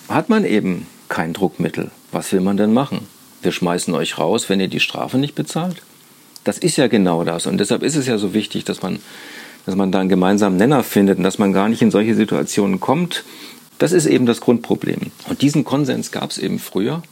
hat 0.08 0.30
man 0.30 0.46
eben 0.46 0.86
kein 1.10 1.34
Druckmittel. 1.34 1.90
Was 2.10 2.32
will 2.32 2.40
man 2.40 2.56
denn 2.56 2.72
machen? 2.72 3.00
Wir 3.42 3.52
schmeißen 3.52 3.92
euch 3.92 4.16
raus, 4.16 4.48
wenn 4.48 4.60
ihr 4.60 4.68
die 4.68 4.80
Strafe 4.80 5.18
nicht 5.18 5.34
bezahlt? 5.34 5.82
Das 6.42 6.56
ist 6.56 6.78
ja 6.78 6.86
genau 6.86 7.22
das. 7.22 7.46
Und 7.46 7.58
deshalb 7.58 7.82
ist 7.82 7.96
es 7.96 8.06
ja 8.06 8.16
so 8.16 8.32
wichtig, 8.32 8.64
dass 8.64 8.80
man 8.80 8.98
dass 9.66 9.76
man 9.76 9.92
da 9.92 10.00
einen 10.00 10.08
gemeinsamen 10.08 10.56
Nenner 10.56 10.84
findet 10.84 11.18
und 11.18 11.24
dass 11.24 11.38
man 11.38 11.52
gar 11.52 11.68
nicht 11.68 11.82
in 11.82 11.90
solche 11.90 12.14
Situationen 12.14 12.80
kommt, 12.80 13.24
das 13.76 13.92
ist 13.92 14.06
eben 14.06 14.24
das 14.24 14.40
Grundproblem. 14.40 15.12
Und 15.28 15.42
diesen 15.42 15.64
Konsens 15.64 16.12
gab 16.12 16.30
es 16.30 16.38
eben 16.38 16.58
früher, 16.58 17.02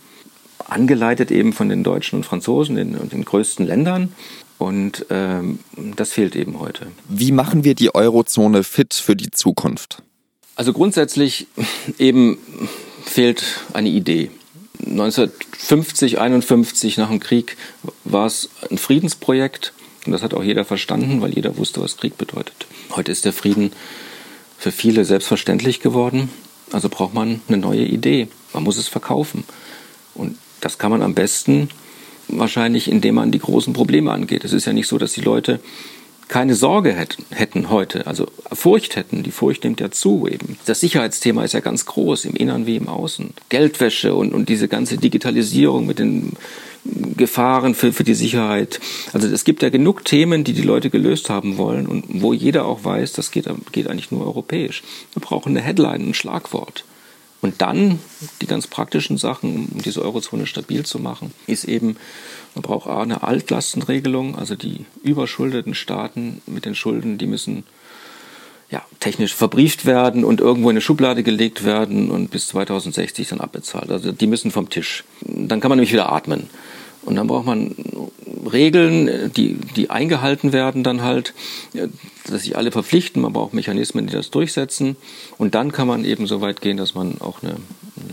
angeleitet 0.64 1.30
eben 1.30 1.52
von 1.52 1.68
den 1.68 1.84
Deutschen 1.84 2.16
und 2.16 2.24
Franzosen 2.24 2.78
in, 2.78 2.94
in 2.94 3.10
den 3.10 3.26
größten 3.26 3.66
Ländern. 3.66 4.14
Und 4.58 5.06
ähm, 5.10 5.58
das 5.96 6.12
fehlt 6.12 6.34
eben 6.34 6.58
heute. 6.58 6.86
Wie 7.08 7.32
machen 7.32 7.64
wir 7.64 7.74
die 7.74 7.94
Eurozone 7.94 8.64
fit 8.64 8.94
für 8.94 9.16
die 9.16 9.30
Zukunft? 9.30 10.02
Also 10.54 10.72
grundsätzlich 10.72 11.46
eben 11.98 12.38
fehlt 13.04 13.44
eine 13.72 13.90
Idee. 13.90 14.30
1950, 14.84 16.18
51 16.18 16.98
nach 16.98 17.08
dem 17.08 17.20
Krieg 17.20 17.56
war 18.04 18.26
es 18.26 18.50
ein 18.70 18.78
Friedensprojekt 18.78 19.72
und 20.04 20.12
das 20.12 20.22
hat 20.22 20.34
auch 20.34 20.42
jeder 20.42 20.64
verstanden, 20.64 21.20
weil 21.20 21.34
jeder 21.34 21.56
wusste, 21.56 21.80
was 21.80 21.96
Krieg 21.96 22.16
bedeutet. 22.16 22.66
Heute 22.94 23.10
ist 23.12 23.24
der 23.24 23.32
Frieden 23.32 23.72
für 24.58 24.72
viele 24.72 25.04
selbstverständlich 25.04 25.80
geworden. 25.80 26.30
Also 26.72 26.88
braucht 26.88 27.14
man 27.14 27.40
eine 27.48 27.58
neue 27.58 27.84
Idee. 27.84 28.28
Man 28.52 28.64
muss 28.64 28.76
es 28.76 28.88
verkaufen. 28.88 29.44
Und 30.14 30.38
das 30.60 30.78
kann 30.78 30.90
man 30.90 31.02
am 31.02 31.14
besten 31.14 31.68
wahrscheinlich, 32.28 32.90
indem 32.90 33.16
man 33.16 33.30
die 33.30 33.38
großen 33.38 33.72
Probleme 33.72 34.12
angeht. 34.12 34.44
Es 34.44 34.52
ist 34.52 34.66
ja 34.66 34.72
nicht 34.72 34.88
so, 34.88 34.98
dass 34.98 35.12
die 35.12 35.20
Leute 35.20 35.60
keine 36.28 36.56
Sorge 36.56 36.94
hätten 37.30 37.70
heute, 37.70 38.06
also 38.06 38.26
Furcht 38.52 38.96
hätten. 38.96 39.22
Die 39.22 39.30
Furcht 39.30 39.62
nimmt 39.62 39.80
ja 39.80 39.90
zu 39.92 40.26
eben. 40.26 40.58
Das 40.66 40.80
Sicherheitsthema 40.80 41.44
ist 41.44 41.54
ja 41.54 41.60
ganz 41.60 41.86
groß, 41.86 42.24
im 42.24 42.34
Innern 42.34 42.66
wie 42.66 42.76
im 42.76 42.88
Außen. 42.88 43.30
Geldwäsche 43.48 44.14
und, 44.14 44.34
und 44.34 44.48
diese 44.48 44.66
ganze 44.66 44.96
Digitalisierung 44.96 45.86
mit 45.86 46.00
den 46.00 46.32
Gefahren 47.16 47.74
für, 47.74 47.92
für 47.92 48.04
die 48.04 48.14
Sicherheit. 48.14 48.80
Also 49.12 49.28
es 49.28 49.44
gibt 49.44 49.62
ja 49.62 49.70
genug 49.70 50.04
Themen, 50.04 50.44
die 50.44 50.52
die 50.52 50.62
Leute 50.62 50.90
gelöst 50.90 51.30
haben 51.30 51.58
wollen 51.58 51.86
und 51.86 52.04
wo 52.08 52.32
jeder 52.32 52.66
auch 52.66 52.84
weiß, 52.84 53.12
das 53.12 53.30
geht, 53.30 53.48
geht 53.72 53.88
eigentlich 53.88 54.10
nur 54.10 54.26
europäisch. 54.26 54.82
Wir 55.14 55.20
brauchen 55.20 55.50
eine 55.50 55.64
Headline, 55.64 56.08
ein 56.08 56.14
Schlagwort. 56.14 56.84
Und 57.42 57.60
dann 57.62 58.00
die 58.40 58.46
ganz 58.46 58.66
praktischen 58.66 59.18
Sachen, 59.18 59.68
um 59.72 59.82
diese 59.82 60.02
Eurozone 60.02 60.46
stabil 60.46 60.84
zu 60.84 60.98
machen, 60.98 61.32
ist 61.46 61.64
eben, 61.64 61.96
man 62.54 62.62
braucht 62.62 62.88
A, 62.88 63.02
eine 63.02 63.22
Altlastenregelung, 63.22 64.36
also 64.36 64.54
die 64.54 64.86
überschuldeten 65.02 65.74
Staaten 65.74 66.40
mit 66.46 66.64
den 66.64 66.74
Schulden, 66.74 67.18
die 67.18 67.26
müssen 67.26 67.64
ja, 68.70 68.82
technisch 68.98 69.34
verbrieft 69.34 69.86
werden 69.86 70.24
und 70.24 70.40
irgendwo 70.40 70.70
in 70.70 70.74
eine 70.74 70.80
Schublade 70.80 71.22
gelegt 71.22 71.64
werden 71.64 72.10
und 72.10 72.30
bis 72.30 72.48
2060 72.48 73.28
dann 73.28 73.40
abbezahlt. 73.40 73.90
Also 73.90 74.10
die 74.10 74.26
müssen 74.26 74.50
vom 74.50 74.70
Tisch. 74.70 75.04
Dann 75.20 75.60
kann 75.60 75.68
man 75.68 75.78
nämlich 75.78 75.92
wieder 75.92 76.10
atmen. 76.12 76.48
Und 77.06 77.14
dann 77.14 77.28
braucht 77.28 77.46
man 77.46 77.74
Regeln, 78.52 79.32
die, 79.32 79.54
die 79.54 79.90
eingehalten 79.90 80.52
werden 80.52 80.82
dann 80.82 81.02
halt, 81.02 81.34
dass 82.26 82.42
sich 82.42 82.56
alle 82.56 82.72
verpflichten. 82.72 83.22
Man 83.22 83.32
braucht 83.32 83.54
Mechanismen, 83.54 84.06
die 84.06 84.12
das 84.12 84.30
durchsetzen. 84.30 84.96
Und 85.38 85.54
dann 85.54 85.72
kann 85.72 85.88
man 85.88 86.04
eben 86.04 86.26
so 86.26 86.40
weit 86.40 86.60
gehen, 86.60 86.76
dass 86.76 86.94
man 86.94 87.20
auch 87.20 87.42
eine, 87.42 87.56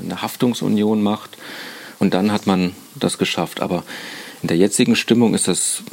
eine 0.03 0.21
Haftungsunion 0.21 1.01
macht. 1.01 1.37
Und 1.99 2.13
dann 2.13 2.31
hat 2.31 2.47
man 2.47 2.73
das 2.95 3.17
geschafft. 3.17 3.61
Aber 3.61 3.83
in 4.41 4.47
der 4.47 4.57
jetzigen 4.57 4.95
Stimmung 4.95 5.33
ist 5.33 5.47
das 5.47 5.83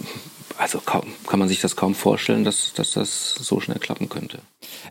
also 0.61 0.79
kaum, 0.85 1.05
kann 1.27 1.39
man 1.39 1.49
sich 1.49 1.61
das 1.61 1.75
kaum 1.75 1.95
vorstellen, 1.95 2.45
dass, 2.45 2.75
dass 2.75 2.91
das 2.91 3.35
so 3.35 3.61
schnell 3.61 3.79
klappen 3.79 4.11
könnte. 4.11 4.41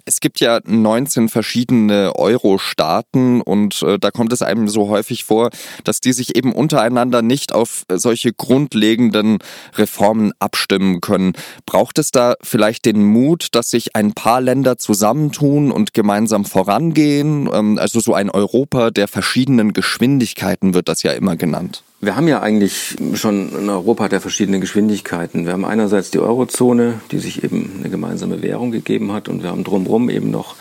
Es 0.04 0.20
gibt 0.20 0.40
ja 0.40 0.60
19 0.66 1.30
verschiedene 1.30 2.14
Euro-Staaten 2.16 3.42
und 3.42 3.84
äh, 3.84 4.00
da 4.00 4.10
kommt 4.10 4.34
es 4.34 4.42
einem 4.42 4.68
so 4.68 4.90
häufig 4.90 5.26
vor, 5.26 5.52
dass 5.84 6.00
die 6.00 6.12
sich 6.12 6.36
eben 6.36 6.54
untereinander 6.54 7.22
nicht 7.22 7.54
auf 7.54 7.84
solche 7.88 8.34
grundlegenden 8.34 9.38
Reformen 9.76 10.32
abstimmen 10.40 11.02
können. 11.02 11.34
Braucht 11.68 12.00
es 12.00 12.10
da 12.10 12.34
vielleicht 12.42 12.86
den 12.86 13.06
Mut, 13.06 13.50
dass 13.52 13.70
sich 13.70 13.96
ein 13.96 14.14
paar 14.14 14.42
Länder 14.42 14.80
zusammentun 14.80 15.72
und 15.72 15.94
gemeinsam 15.94 16.46
vorangehen? 16.46 17.48
Ähm, 17.54 17.78
also 17.78 18.00
so 18.00 18.16
ein 18.16 18.32
Europa 18.32 18.90
der 18.90 19.08
verschiedenen 19.08 19.74
Geschwindigkeiten 19.74 20.74
wird 20.74 20.90
das 20.90 21.04
ja 21.04 21.12
immer 21.12 21.36
genannt. 21.36 21.84
Wir 22.02 22.16
haben 22.16 22.30
ja 22.30 22.42
eigentlich 22.42 22.96
schon 23.16 23.50
in 23.50 23.70
Europa 23.70 24.08
der 24.08 24.22
verschiedenen 24.22 24.62
Geschwindigkeiten. 24.62 25.46
Wir 25.46 25.52
haben 25.52 25.66
einerseits 25.66 26.12
die 26.12 26.20
Eurozone, 26.20 27.02
die 27.12 27.20
sich 27.20 27.44
eben 27.44 27.80
eine 27.80 27.90
gemeinsame 27.90 28.42
Währung 28.42 28.72
gegeben 28.72 29.12
hat, 29.12 29.28
und 29.28 29.44
wir 29.44 29.50
haben 29.50 29.66
drumherum 29.66 30.10
eben 30.10 30.32
noch 30.32 30.56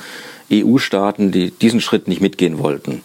EU-Staaten, 0.52 1.30
die 1.30 1.52
diesen 1.52 1.80
Schritt 1.80 2.08
nicht 2.08 2.20
mitgehen 2.20 2.58
wollten. 2.58 3.02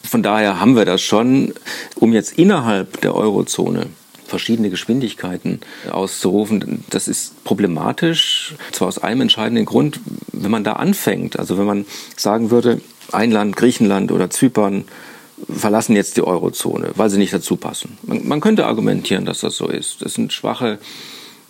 Von 0.00 0.22
daher 0.22 0.60
haben 0.60 0.76
wir 0.76 0.84
das 0.84 1.02
schon, 1.02 1.54
um 1.96 2.12
jetzt 2.12 2.38
innerhalb 2.38 3.00
der 3.00 3.16
Eurozone 3.16 3.86
verschiedene 4.26 4.70
Geschwindigkeiten 4.70 5.60
auszurufen. 5.90 6.84
Das 6.88 7.08
ist 7.08 7.42
problematisch, 7.42 8.54
zwar 8.70 8.88
aus 8.88 8.98
einem 8.98 9.22
entscheidenden 9.22 9.64
Grund, 9.64 9.98
wenn 10.32 10.52
man 10.52 10.62
da 10.62 10.74
anfängt, 10.74 11.36
also 11.36 11.58
wenn 11.58 11.66
man 11.66 11.86
sagen 12.16 12.52
würde, 12.52 12.80
ein 13.10 13.32
Land, 13.32 13.56
Griechenland 13.56 14.12
oder 14.12 14.30
Zypern, 14.30 14.84
verlassen 15.48 15.96
jetzt 15.96 16.16
die 16.16 16.22
Eurozone, 16.22 16.90
weil 16.94 17.10
sie 17.10 17.18
nicht 17.18 17.32
dazu 17.32 17.56
passen. 17.56 17.98
Man, 18.02 18.26
man 18.26 18.40
könnte 18.40 18.66
argumentieren, 18.66 19.24
dass 19.24 19.40
das 19.40 19.56
so 19.56 19.68
ist. 19.68 20.02
Das 20.02 20.14
sind 20.14 20.32
schwache 20.32 20.78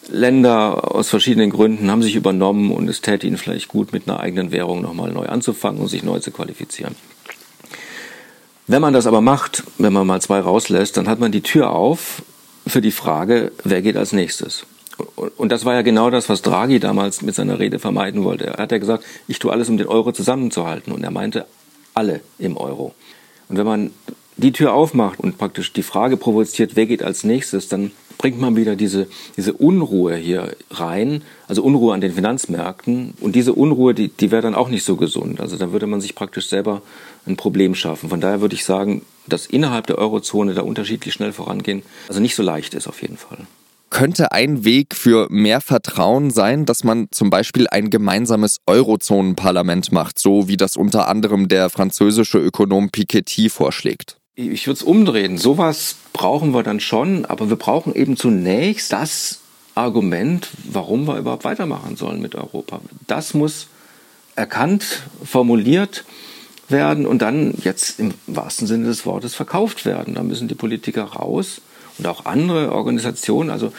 Länder 0.09 0.95
aus 0.95 1.11
verschiedenen 1.11 1.51
Gründen, 1.51 1.91
haben 1.91 2.03
sich 2.03 2.17
übernommen 2.17 2.73
und 2.73 2.89
es 2.89 3.01
täte 3.01 3.27
ihnen 3.27 3.37
vielleicht 3.37 3.69
gut, 3.69 3.93
mit 3.93 4.09
einer 4.09 4.21
eigenen 4.21 4.51
Währung 4.51 4.83
nochmal 4.83 5.13
neu 5.13 5.27
anzufangen 5.27 5.81
und 5.81 5.89
sich 5.89 6.03
neu 6.03 6.19
zu 6.19 6.31
qualifizieren. 6.33 6.97
Wenn 8.67 8.83
man 8.83 8.95
das 8.95 9.07
aber 9.07 9.21
macht, 9.21 9.65
wenn 9.79 9.93
man 9.93 10.07
mal 10.07 10.21
zwei 10.21 10.41
rauslässt, 10.41 10.97
dann 10.97 11.09
hat 11.09 11.21
man 11.21 11.33
die 11.33 11.43
Tür 11.43 11.71
auf 11.71 12.23
für 12.67 12.81
die 12.81 12.93
Frage, 12.93 13.53
wer 13.65 13.83
geht 13.83 13.97
als 13.97 14.13
nächstes. 14.13 14.67
Und 15.37 15.51
das 15.51 15.65
war 15.65 15.75
ja 15.75 15.83
genau 15.83 16.11
das, 16.11 16.29
was 16.29 16.43
Draghi 16.43 16.79
damals 16.79 17.23
mit 17.23 17.35
seiner 17.35 17.59
Rede 17.59 17.79
vermeiden 17.79 18.25
wollte. 18.25 18.47
Er 18.47 18.63
hat 18.63 18.73
ja 18.73 18.79
gesagt, 18.79 19.05
ich 19.27 19.39
tue 19.39 19.53
alles, 19.53 19.69
um 19.69 19.77
den 19.77 19.89
Euro 19.89 20.13
zusammenzuhalten. 20.13 20.93
Und 20.93 21.03
er 21.03 21.11
meinte 21.11 21.47
alle 21.95 22.21
im 22.39 22.57
Euro. 22.57 22.95
Und 23.53 23.59
wenn 23.59 23.67
man 23.67 23.91
die 24.39 24.53
Tür 24.53 24.73
aufmacht 24.73 25.21
und 25.21 25.37
praktisch 25.37 25.75
die 25.75 25.83
Frage 25.83 26.17
provoziert, 26.17 26.75
wer 26.75 26.87
geht 26.87 27.03
als 27.03 27.23
nächstes, 27.23 27.69
dann 27.69 27.91
bringt 28.17 28.41
man 28.41 28.57
wieder 28.57 28.77
diese, 28.77 29.09
diese 29.37 29.53
Unruhe 29.53 30.17
hier 30.17 30.57
rein, 30.71 31.23
also 31.49 31.63
Unruhe 31.63 31.93
an 31.93 32.01
den 32.01 32.15
Finanzmärkten. 32.15 33.13
Und 33.21 33.37
diese 33.37 33.53
Unruhe, 33.53 33.93
die, 33.93 34.09
die 34.09 34.31
wäre 34.31 34.41
dann 34.41 34.55
auch 34.55 34.71
nicht 34.71 34.85
so 34.85 34.97
gesund. 34.97 35.39
Also 35.39 35.59
da 35.59 35.71
würde 35.71 35.87
man 35.87 36.01
sich 36.01 36.15
praktisch 36.15 36.49
selber 36.49 36.81
ein 37.27 37.37
Problem 37.37 37.75
schaffen. 37.75 38.09
Von 38.09 38.23
daher 38.23 38.41
würde 38.41 38.55
ich 38.55 38.65
sagen, 38.65 39.03
dass 39.27 39.45
innerhalb 39.45 39.87
der 39.87 39.99
Eurozone 39.99 40.55
da 40.55 40.63
unterschiedlich 40.63 41.13
schnell 41.13 41.35
vorangehen, 41.35 41.83
also 42.09 42.21
nicht 42.21 42.35
so 42.35 42.43
leicht 42.43 42.73
ist 42.73 42.89
auf 42.89 43.03
jeden 43.03 43.19
Fall. 43.19 43.47
Könnte 43.93 44.33
ein 44.33 44.65
Weg 44.65 44.95
für 44.95 45.27
mehr 45.31 45.61
Vertrauen 45.61 46.31
sein, 46.31 46.65
dass 46.65 46.83
man 46.83 47.09
zum 47.11 47.29
Beispiel 47.29 47.67
ein 47.69 47.91
gemeinsames 47.91 48.57
Eurozonenparlament 48.67 49.93
macht, 49.93 50.19
so 50.19 50.49
wie 50.49 50.57
das 50.57 50.79
unter 50.79 51.09
anderem 51.09 51.47
der 51.47 51.69
französische 51.69 52.39
Ökonom 52.39 52.89
Piketty 52.89 53.51
vorschlägt? 53.51 54.17
Ich 54.35 54.67
würde 54.67 54.79
es 54.79 54.83
umdrehen. 54.83 55.37
Sowas 55.37 55.97
brauchen 56.15 56.55
wir 56.55 56.63
dann 56.63 56.81
schon, 56.81 57.27
aber 57.27 57.51
wir 57.51 57.57
brauchen 57.57 57.95
eben 57.95 58.17
zunächst 58.17 58.95
das 58.95 59.41
Argument, 59.75 60.49
warum 60.65 61.07
wir 61.07 61.19
überhaupt 61.19 61.45
weitermachen 61.45 61.97
sollen 61.97 62.23
mit 62.23 62.35
Europa. 62.35 62.81
Das 63.07 63.35
muss 63.35 63.67
erkannt, 64.37 65.03
formuliert 65.23 66.07
werden 66.71 67.05
und 67.07 67.21
dann 67.21 67.53
jetzt 67.63 68.01
im 68.01 68.15
wahrsten 68.27 68.67
Sinne 68.67 68.87
des 68.87 69.05
Wortes 69.05 69.35
verkauft 69.35 69.85
werden. 69.85 70.15
Da 70.15 70.23
müssen 70.23 70.49
die 70.49 70.55
Politiker 70.55 71.05
raus 71.05 71.61
und 71.99 72.07
auch 72.07 72.25
andere 72.25 72.73
Organisationen, 72.73 73.51
also 73.51 73.73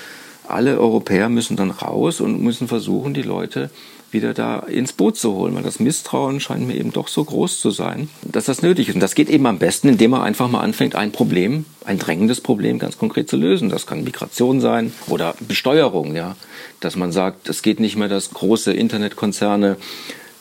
alle 0.47 0.79
Europäer 0.79 1.29
müssen 1.29 1.55
dann 1.55 1.71
raus 1.71 2.19
und 2.19 2.41
müssen 2.41 2.67
versuchen, 2.67 3.13
die 3.13 3.21
Leute 3.21 3.69
wieder 4.13 4.33
da 4.33 4.59
ins 4.59 4.93
Boot 4.93 5.17
zu 5.17 5.33
holen, 5.33 5.55
weil 5.55 5.63
das 5.63 5.79
Misstrauen 5.79 6.39
scheint 6.39 6.67
mir 6.67 6.75
eben 6.75 6.93
doch 6.93 7.07
so 7.07 7.23
groß 7.23 7.59
zu 7.59 7.71
sein, 7.71 8.09
dass 8.21 8.45
das 8.45 8.61
nötig 8.61 8.89
ist. 8.89 8.95
Und 8.95 9.01
das 9.01 9.15
geht 9.15 9.29
eben 9.29 9.45
am 9.47 9.57
besten, 9.57 9.89
indem 9.89 10.11
man 10.11 10.21
einfach 10.21 10.47
mal 10.47 10.61
anfängt, 10.61 10.95
ein 10.95 11.11
Problem, 11.11 11.65
ein 11.85 11.97
drängendes 11.97 12.39
Problem 12.39 12.79
ganz 12.79 12.97
konkret 12.97 13.29
zu 13.29 13.37
lösen. 13.37 13.69
Das 13.69 13.87
kann 13.87 14.03
Migration 14.03 14.61
sein 14.61 14.93
oder 15.07 15.35
Besteuerung, 15.39 16.15
ja. 16.15 16.35
Dass 16.79 16.95
man 16.95 17.11
sagt, 17.11 17.49
es 17.49 17.61
geht 17.63 17.79
nicht 17.79 17.95
mehr, 17.95 18.09
dass 18.09 18.29
große 18.29 18.71
Internetkonzerne 18.71 19.77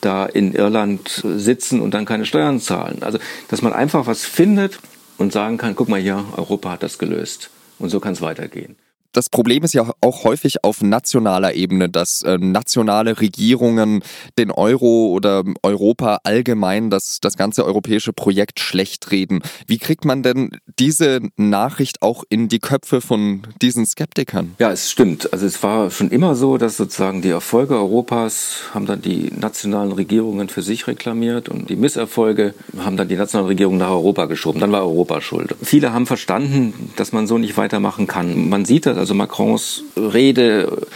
da 0.01 0.25
in 0.25 0.53
Irland 0.53 1.23
sitzen 1.23 1.81
und 1.81 1.93
dann 1.93 2.05
keine 2.05 2.25
Steuern 2.25 2.59
zahlen. 2.59 3.01
Also, 3.01 3.17
dass 3.47 3.61
man 3.61 3.73
einfach 3.73 4.05
was 4.05 4.23
findet 4.23 4.79
und 5.17 5.33
sagen 5.33 5.57
kann, 5.57 5.75
guck 5.75 5.89
mal 5.89 5.99
hier, 5.99 6.23
Europa 6.37 6.71
hat 6.71 6.83
das 6.83 6.97
gelöst. 6.97 7.49
Und 7.79 7.89
so 7.89 7.99
kann 7.99 8.13
es 8.13 8.21
weitergehen 8.21 8.75
das 9.13 9.29
Problem 9.29 9.63
ist 9.63 9.73
ja 9.73 9.89
auch 10.01 10.23
häufig 10.23 10.63
auf 10.63 10.81
nationaler 10.81 11.53
Ebene, 11.53 11.87
dass 11.87 12.23
äh, 12.23 12.37
nationale 12.39 13.21
Regierungen 13.21 14.03
den 14.37 14.51
Euro 14.51 15.07
oder 15.07 15.43
Europa 15.61 16.19
allgemein 16.23 16.89
das, 16.89 17.19
das 17.21 17.37
ganze 17.37 17.65
europäische 17.65 18.11
Projekt 18.11 18.59
schlecht 18.59 19.11
reden. 19.11 19.41
Wie 19.67 19.77
kriegt 19.77 20.03
man 20.03 20.23
denn 20.23 20.51
diese 20.79 21.21
Nachricht 21.37 22.01
auch 22.01 22.23
in 22.29 22.47
die 22.49 22.59
Köpfe 22.59 23.01
von 23.01 23.43
diesen 23.61 23.85
Skeptikern? 23.85 24.55
Ja, 24.59 24.71
es 24.71 24.89
stimmt. 24.89 25.31
Also 25.31 25.45
es 25.45 25.61
war 25.61 25.91
schon 25.91 26.09
immer 26.09 26.35
so, 26.35 26.57
dass 26.57 26.77
sozusagen 26.77 27.21
die 27.21 27.29
Erfolge 27.29 27.75
Europas 27.75 28.63
haben 28.73 28.87
dann 28.87 29.01
die 29.01 29.31
nationalen 29.31 29.91
Regierungen 29.91 30.49
für 30.49 30.63
sich 30.63 30.87
reklamiert 30.87 31.49
und 31.49 31.69
die 31.69 31.75
Misserfolge 31.75 32.55
haben 32.79 32.97
dann 32.97 33.07
die 33.07 33.15
nationalen 33.15 33.47
Regierungen 33.47 33.77
nach 33.77 33.91
Europa 33.91 34.25
geschoben. 34.25 34.59
Dann 34.59 34.71
war 34.71 34.81
Europa 34.81 35.21
schuld. 35.21 35.55
Viele 35.61 35.93
haben 35.93 36.07
verstanden, 36.07 36.91
dass 36.95 37.11
man 37.11 37.27
so 37.27 37.37
nicht 37.37 37.57
weitermachen 37.57 38.07
kann. 38.07 38.49
Man 38.49 38.65
sieht 38.65 38.87
das 38.87 39.02
also 39.03 39.15
Macrons 39.15 39.83
Rede 39.97 40.87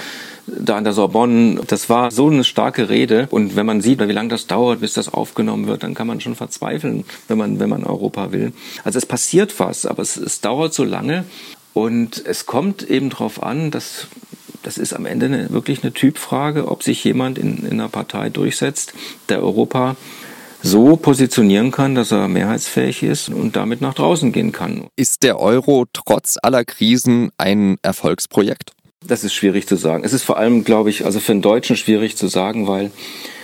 da 0.47 0.77
an 0.77 0.85
der 0.85 0.93
Sorbonne. 0.93 1.61
Das 1.67 1.89
war 1.89 2.09
so 2.09 2.27
eine 2.29 2.45
starke 2.45 2.87
Rede. 2.87 3.27
Und 3.31 3.57
wenn 3.57 3.65
man 3.65 3.81
sieht, 3.81 3.99
wie 3.99 4.13
lange 4.13 4.29
das 4.29 4.47
dauert, 4.47 4.79
bis 4.79 4.93
das 4.93 5.13
aufgenommen 5.13 5.67
wird, 5.67 5.83
dann 5.83 5.93
kann 5.93 6.07
man 6.07 6.21
schon 6.21 6.35
verzweifeln, 6.35 7.03
wenn 7.27 7.37
man, 7.37 7.59
wenn 7.59 7.69
man 7.69 7.83
Europa 7.83 8.31
will. 8.31 8.53
Also 8.85 8.97
es 8.97 9.05
passiert 9.05 9.59
was, 9.59 9.85
aber 9.85 10.01
es, 10.01 10.15
es 10.15 10.39
dauert 10.39 10.73
so 10.73 10.85
lange. 10.85 11.25
Und 11.73 12.25
es 12.25 12.45
kommt 12.45 12.89
eben 12.89 13.09
darauf 13.09 13.43
an, 13.43 13.71
dass 13.71 14.07
das 14.63 14.77
ist 14.77 14.93
am 14.93 15.05
Ende 15.05 15.25
eine, 15.25 15.49
wirklich 15.51 15.83
eine 15.83 15.93
Typfrage, 15.93 16.69
ob 16.69 16.81
sich 16.81 17.03
jemand 17.03 17.37
in, 17.37 17.65
in 17.65 17.73
einer 17.73 17.89
Partei 17.89 18.29
durchsetzt, 18.29 18.93
der 19.27 19.43
Europa 19.43 19.97
so 20.63 20.95
positionieren 20.95 21.71
kann, 21.71 21.95
dass 21.95 22.11
er 22.11 22.27
mehrheitsfähig 22.27 23.03
ist 23.03 23.29
und 23.29 23.55
damit 23.55 23.81
nach 23.81 23.93
draußen 23.93 24.31
gehen 24.31 24.51
kann. 24.51 24.87
Ist 24.95 25.23
der 25.23 25.39
Euro 25.39 25.85
trotz 25.93 26.37
aller 26.41 26.65
Krisen 26.65 27.31
ein 27.37 27.77
Erfolgsprojekt? 27.81 28.71
Das 29.05 29.23
ist 29.23 29.33
schwierig 29.33 29.67
zu 29.67 29.75
sagen. 29.75 30.03
Es 30.03 30.13
ist 30.13 30.23
vor 30.23 30.37
allem, 30.37 30.63
glaube 30.63 30.89
ich, 30.89 31.05
also 31.05 31.19
für 31.19 31.31
einen 31.31 31.41
Deutschen 31.41 31.77
schwierig 31.77 32.17
zu 32.17 32.27
sagen, 32.27 32.67
weil 32.67 32.91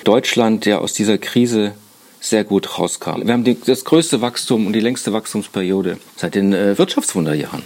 Deutschland 0.03 0.65
ja 0.65 0.79
aus 0.79 0.93
dieser 0.93 1.17
Krise 1.17 1.73
sehr 2.19 2.43
gut 2.43 2.79
rauskam. 2.79 3.25
Wir 3.25 3.33
haben 3.33 3.43
die, 3.43 3.59
das 3.59 3.85
größte 3.85 4.21
Wachstum 4.21 4.65
und 4.65 4.73
die 4.73 4.79
längste 4.79 5.13
Wachstumsperiode 5.13 5.97
seit 6.15 6.35
den 6.35 6.53
äh, 6.53 6.77
Wirtschaftswunderjahren. 6.77 7.63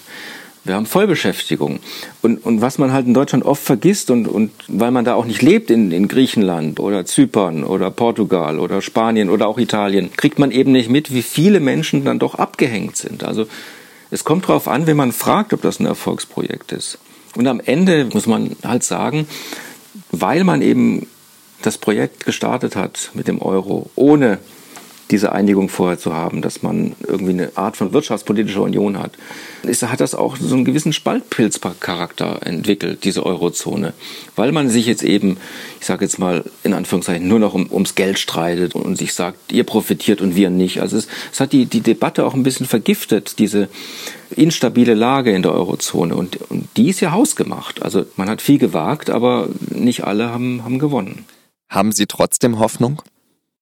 Wir 0.68 0.76
haben 0.76 0.86
Vollbeschäftigung. 0.86 1.80
Und, 2.22 2.46
und 2.46 2.62
was 2.62 2.78
man 2.78 2.92
halt 2.92 3.08
in 3.08 3.14
Deutschland 3.14 3.46
oft 3.46 3.64
vergisst 3.64 4.12
und, 4.12 4.28
und 4.28 4.52
weil 4.68 4.92
man 4.92 5.06
da 5.06 5.16
auch 5.16 5.26
nicht 5.26 5.42
lebt 5.42 5.72
in, 5.72 5.92
in 5.92 6.08
Griechenland 6.08 6.80
oder 6.80 7.06
Zypern 7.06 7.64
oder 7.64 7.90
Portugal 7.90 8.60
oder 8.60 8.82
Spanien 8.82 9.30
oder 9.30 9.48
auch 9.48 9.58
Italien, 9.58 10.12
kriegt 10.16 10.40
man 10.40 10.52
eben 10.52 10.72
nicht 10.72 10.90
mit, 10.90 11.14
wie 11.14 11.22
viele 11.22 11.60
Menschen 11.60 12.04
dann 12.04 12.20
doch 12.20 12.36
abgehängt 12.36 12.98
sind. 12.98 13.24
Also 13.24 13.48
es 14.12 14.24
kommt 14.24 14.44
darauf 14.48 14.68
an, 14.68 14.88
wenn 14.88 14.98
man 14.98 15.12
fragt, 15.12 15.54
ob 15.54 15.62
das 15.62 15.80
ein 15.80 15.86
Erfolgsprojekt 15.86 16.72
ist. 16.72 17.00
Und 17.36 17.48
am 17.48 17.60
Ende 17.60 18.06
muss 18.14 18.26
man 18.26 18.56
halt 18.64 18.84
sagen, 18.84 19.28
weil 20.12 20.44
man 20.44 20.62
eben 20.62 21.08
das 21.62 21.78
Projekt 21.78 22.26
gestartet 22.26 22.76
hat 22.76 23.12
mit 23.14 23.28
dem 23.28 23.42
Euro, 23.42 23.90
ohne 23.96 24.40
diese 25.12 25.32
Einigung 25.32 25.70
vorher 25.70 25.98
zu 25.98 26.14
haben, 26.14 26.42
dass 26.42 26.64
man 26.64 26.94
irgendwie 27.08 27.34
eine 27.34 27.52
Art 27.56 27.78
von 27.78 27.94
wirtschaftspolitischer 27.94 28.62
Union 28.62 28.98
hat, 28.98 29.12
ist, 29.64 29.84
hat 29.84 30.02
das 30.02 30.16
auch 30.16 30.38
so 30.38 30.56
einen 30.56 30.66
gewissen 30.66 30.94
Spaltpilzcharakter 30.94 32.46
entwickelt, 32.46 33.04
diese 33.04 33.26
Eurozone. 33.26 33.94
Weil 34.36 34.52
man 34.52 34.70
sich 34.70 34.86
jetzt 34.86 35.04
eben, 35.04 35.38
ich 35.80 35.86
sage 35.86 36.06
jetzt 36.06 36.20
mal 36.20 36.44
in 36.64 36.74
Anführungszeichen, 36.74 37.28
nur 37.28 37.40
noch 37.40 37.54
um, 37.54 37.72
ums 37.72 37.96
Geld 37.96 38.20
streitet 38.20 38.76
und 38.76 38.98
sich 38.98 39.14
sagt, 39.14 39.52
ihr 39.52 39.64
profitiert 39.64 40.22
und 40.22 40.36
wir 40.36 40.50
nicht. 40.50 40.82
Also 40.82 40.98
es, 40.98 41.08
es 41.32 41.40
hat 41.40 41.54
die, 41.54 41.66
die 41.66 41.82
Debatte 41.82 42.26
auch 42.26 42.34
ein 42.34 42.44
bisschen 42.44 42.66
vergiftet, 42.66 43.40
diese 43.40 43.70
instabile 44.32 44.94
Lage 44.94 45.32
in 45.32 45.42
der 45.42 45.54
Eurozone. 45.54 46.16
Und, 46.16 46.38
und 46.50 46.68
die 46.76 46.90
ist 46.90 47.00
ja 47.00 47.12
hausgemacht. 47.12 47.82
Also 47.82 48.06
man 48.18 48.30
hat 48.30 48.42
viel 48.42 48.58
gewagt, 48.58 49.10
aber 49.10 49.50
nicht 49.70 50.04
alle 50.04 50.30
haben, 50.30 50.64
haben 50.64 50.80
gewonnen. 50.80 51.26
Haben 51.70 51.92
Sie 51.92 52.08
trotzdem 52.08 52.60
Hoffnung? 52.60 53.02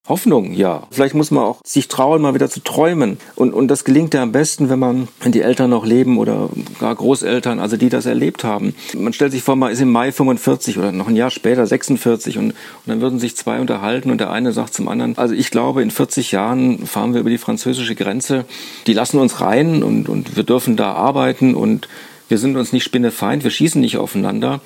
Hoffnung, 0.07 0.53
ja. 0.53 0.83
Vielleicht 0.91 1.15
muss 1.15 1.31
man 1.31 1.43
auch 1.43 1.59
sich 1.65 1.87
trauen, 1.87 2.21
mal 2.21 2.35
wieder 2.35 2.49
zu 2.49 2.59
träumen. 2.59 3.17
Und, 3.35 3.53
und 3.53 3.67
das 3.67 3.83
gelingt 3.83 4.13
ja 4.13 4.21
am 4.21 4.31
besten, 4.31 4.69
wenn 4.69 4.77
man, 4.77 5.07
wenn 5.21 5.31
die 5.31 5.41
Eltern 5.41 5.71
noch 5.71 5.85
leben 5.85 6.19
oder 6.19 6.49
gar 6.79 6.93
Großeltern, 6.93 7.59
also 7.59 7.75
die 7.75 7.89
das 7.89 8.05
erlebt 8.05 8.43
haben. 8.43 8.75
Man 8.95 9.13
stellt 9.13 9.31
sich 9.31 9.41
vor, 9.41 9.55
man 9.55 9.71
ist 9.71 9.81
im 9.81 9.91
Mai 9.91 10.11
45 10.11 10.77
oder 10.77 10.91
noch 10.91 11.07
ein 11.07 11.15
Jahr 11.15 11.31
später 11.31 11.65
46 11.65 12.37
und, 12.37 12.51
und 12.51 12.55
dann 12.85 13.01
würden 13.01 13.17
sich 13.17 13.35
zwei 13.35 13.59
unterhalten 13.59 14.11
und 14.11 14.19
der 14.19 14.29
eine 14.29 14.51
sagt 14.51 14.75
zum 14.75 14.87
anderen, 14.87 15.17
also 15.17 15.33
ich 15.33 15.49
glaube, 15.49 15.81
in 15.81 15.89
40 15.89 16.31
Jahren 16.31 16.85
fahren 16.85 17.13
wir 17.13 17.21
über 17.21 17.31
die 17.31 17.39
französische 17.39 17.95
Grenze. 17.95 18.45
Die 18.85 18.93
lassen 18.93 19.17
uns 19.17 19.41
rein 19.41 19.81
und, 19.81 20.07
und 20.07 20.35
wir 20.35 20.43
dürfen 20.43 20.75
da 20.77 20.93
arbeiten 20.93 21.55
und 21.55 21.87
wir 22.29 22.37
sind 22.37 22.57
uns 22.57 22.73
nicht 22.73 22.83
spinnefeind, 22.83 23.43
wir 23.43 23.51
schießen 23.51 23.81
nicht 23.81 23.97
aufeinander. 23.97 24.61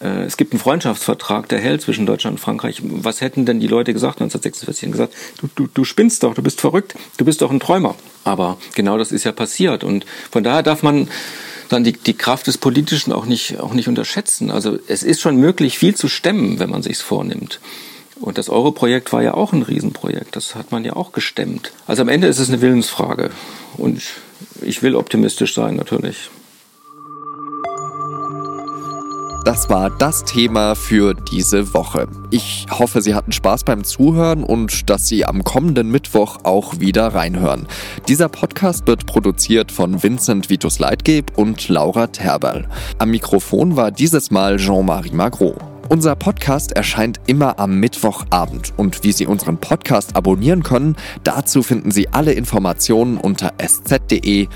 Äh, 0.00 0.24
es 0.24 0.36
gibt 0.36 0.52
einen 0.52 0.60
Freundschaftsvertrag, 0.60 1.48
der 1.48 1.58
hält 1.58 1.82
zwischen 1.82 2.06
Deutschland 2.06 2.36
und 2.36 2.40
Frankreich. 2.40 2.80
Was 2.82 3.20
hätten 3.20 3.46
denn 3.46 3.60
die 3.60 3.66
Leute 3.66 3.92
gesagt 3.92 4.20
1946? 4.20 4.86
Und 4.86 4.92
gesagt, 4.92 5.14
du, 5.40 5.48
du, 5.54 5.66
du 5.72 5.84
spinnst 5.84 6.22
doch, 6.22 6.34
du 6.34 6.42
bist 6.42 6.60
verrückt, 6.60 6.94
du 7.16 7.24
bist 7.24 7.42
doch 7.42 7.50
ein 7.50 7.60
Träumer. 7.60 7.94
Aber 8.24 8.58
genau 8.74 8.98
das 8.98 9.12
ist 9.12 9.24
ja 9.24 9.32
passiert. 9.32 9.84
Und 9.84 10.04
von 10.30 10.44
daher 10.44 10.62
darf 10.62 10.82
man 10.82 11.08
dann 11.68 11.84
die, 11.84 11.92
die 11.92 12.14
Kraft 12.14 12.46
des 12.46 12.58
Politischen 12.58 13.12
auch 13.12 13.26
nicht, 13.26 13.60
auch 13.60 13.74
nicht 13.74 13.88
unterschätzen. 13.88 14.50
Also 14.50 14.78
es 14.88 15.02
ist 15.02 15.20
schon 15.20 15.36
möglich, 15.36 15.78
viel 15.78 15.94
zu 15.94 16.08
stemmen, 16.08 16.58
wenn 16.58 16.70
man 16.70 16.82
sich's 16.82 17.02
vornimmt. 17.02 17.60
Und 18.20 18.36
das 18.36 18.48
Euro-Projekt 18.48 19.12
war 19.12 19.22
ja 19.22 19.34
auch 19.34 19.52
ein 19.52 19.62
Riesenprojekt. 19.62 20.34
Das 20.34 20.54
hat 20.54 20.72
man 20.72 20.84
ja 20.84 20.94
auch 20.94 21.12
gestemmt. 21.12 21.72
Also 21.86 22.02
am 22.02 22.08
Ende 22.08 22.26
ist 22.26 22.38
es 22.38 22.48
eine 22.48 22.60
Willensfrage. 22.60 23.30
Und 23.76 24.02
ich 24.62 24.82
will 24.82 24.96
optimistisch 24.96 25.54
sein, 25.54 25.76
natürlich. 25.76 26.30
Das 29.44 29.70
war 29.70 29.90
das 29.90 30.24
Thema 30.24 30.74
für 30.74 31.14
diese 31.14 31.72
Woche. 31.72 32.08
Ich 32.30 32.66
hoffe, 32.70 33.00
Sie 33.00 33.14
hatten 33.14 33.32
Spaß 33.32 33.64
beim 33.64 33.84
Zuhören 33.84 34.42
und 34.44 34.90
dass 34.90 35.08
Sie 35.08 35.24
am 35.24 35.44
kommenden 35.44 35.90
Mittwoch 35.90 36.40
auch 36.42 36.80
wieder 36.80 37.14
reinhören. 37.14 37.66
Dieser 38.08 38.28
Podcast 38.28 38.86
wird 38.86 39.06
produziert 39.06 39.72
von 39.72 40.02
Vincent 40.02 40.50
Vitus 40.50 40.80
Leitgeb 40.80 41.38
und 41.38 41.68
Laura 41.68 42.08
Terberl. 42.08 42.68
Am 42.98 43.10
Mikrofon 43.10 43.76
war 43.76 43.90
dieses 43.90 44.30
Mal 44.30 44.56
Jean-Marie 44.56 45.12
Magro. 45.12 45.56
Unser 45.88 46.16
Podcast 46.16 46.72
erscheint 46.72 47.18
immer 47.26 47.58
am 47.58 47.80
Mittwochabend 47.80 48.74
und 48.76 49.02
wie 49.04 49.12
Sie 49.12 49.26
unseren 49.26 49.56
Podcast 49.56 50.16
abonnieren 50.16 50.62
können, 50.62 50.96
dazu 51.24 51.62
finden 51.62 51.90
Sie 51.90 52.08
alle 52.08 52.32
Informationen 52.32 53.16
unter 53.16 53.54
sz.de-podcast. 53.56 54.50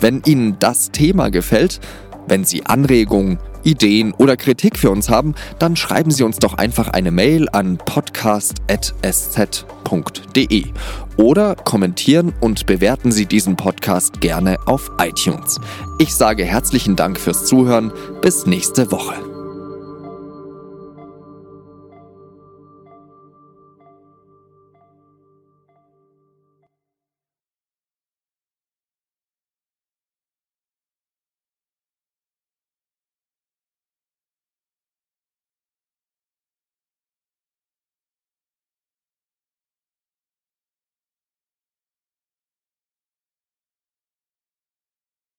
Wenn 0.00 0.22
Ihnen 0.24 0.56
das 0.60 0.92
Thema 0.92 1.30
gefällt, 1.30 1.80
wenn 2.28 2.44
Sie 2.44 2.66
Anregungen, 2.66 3.38
Ideen 3.64 4.12
oder 4.12 4.36
Kritik 4.36 4.78
für 4.78 4.90
uns 4.90 5.10
haben, 5.10 5.34
dann 5.58 5.76
schreiben 5.76 6.10
Sie 6.10 6.22
uns 6.22 6.38
doch 6.38 6.54
einfach 6.54 6.88
eine 6.88 7.10
Mail 7.10 7.48
an 7.50 7.78
podcast.sz.de 7.78 10.64
oder 11.16 11.54
kommentieren 11.56 12.32
und 12.40 12.66
bewerten 12.66 13.12
Sie 13.12 13.26
diesen 13.26 13.56
Podcast 13.56 14.20
gerne 14.20 14.56
auf 14.66 14.90
iTunes. 15.00 15.60
Ich 15.98 16.14
sage 16.14 16.44
herzlichen 16.44 16.96
Dank 16.96 17.18
fürs 17.18 17.44
Zuhören. 17.44 17.92
Bis 18.22 18.46
nächste 18.46 18.90
Woche. 18.90 19.27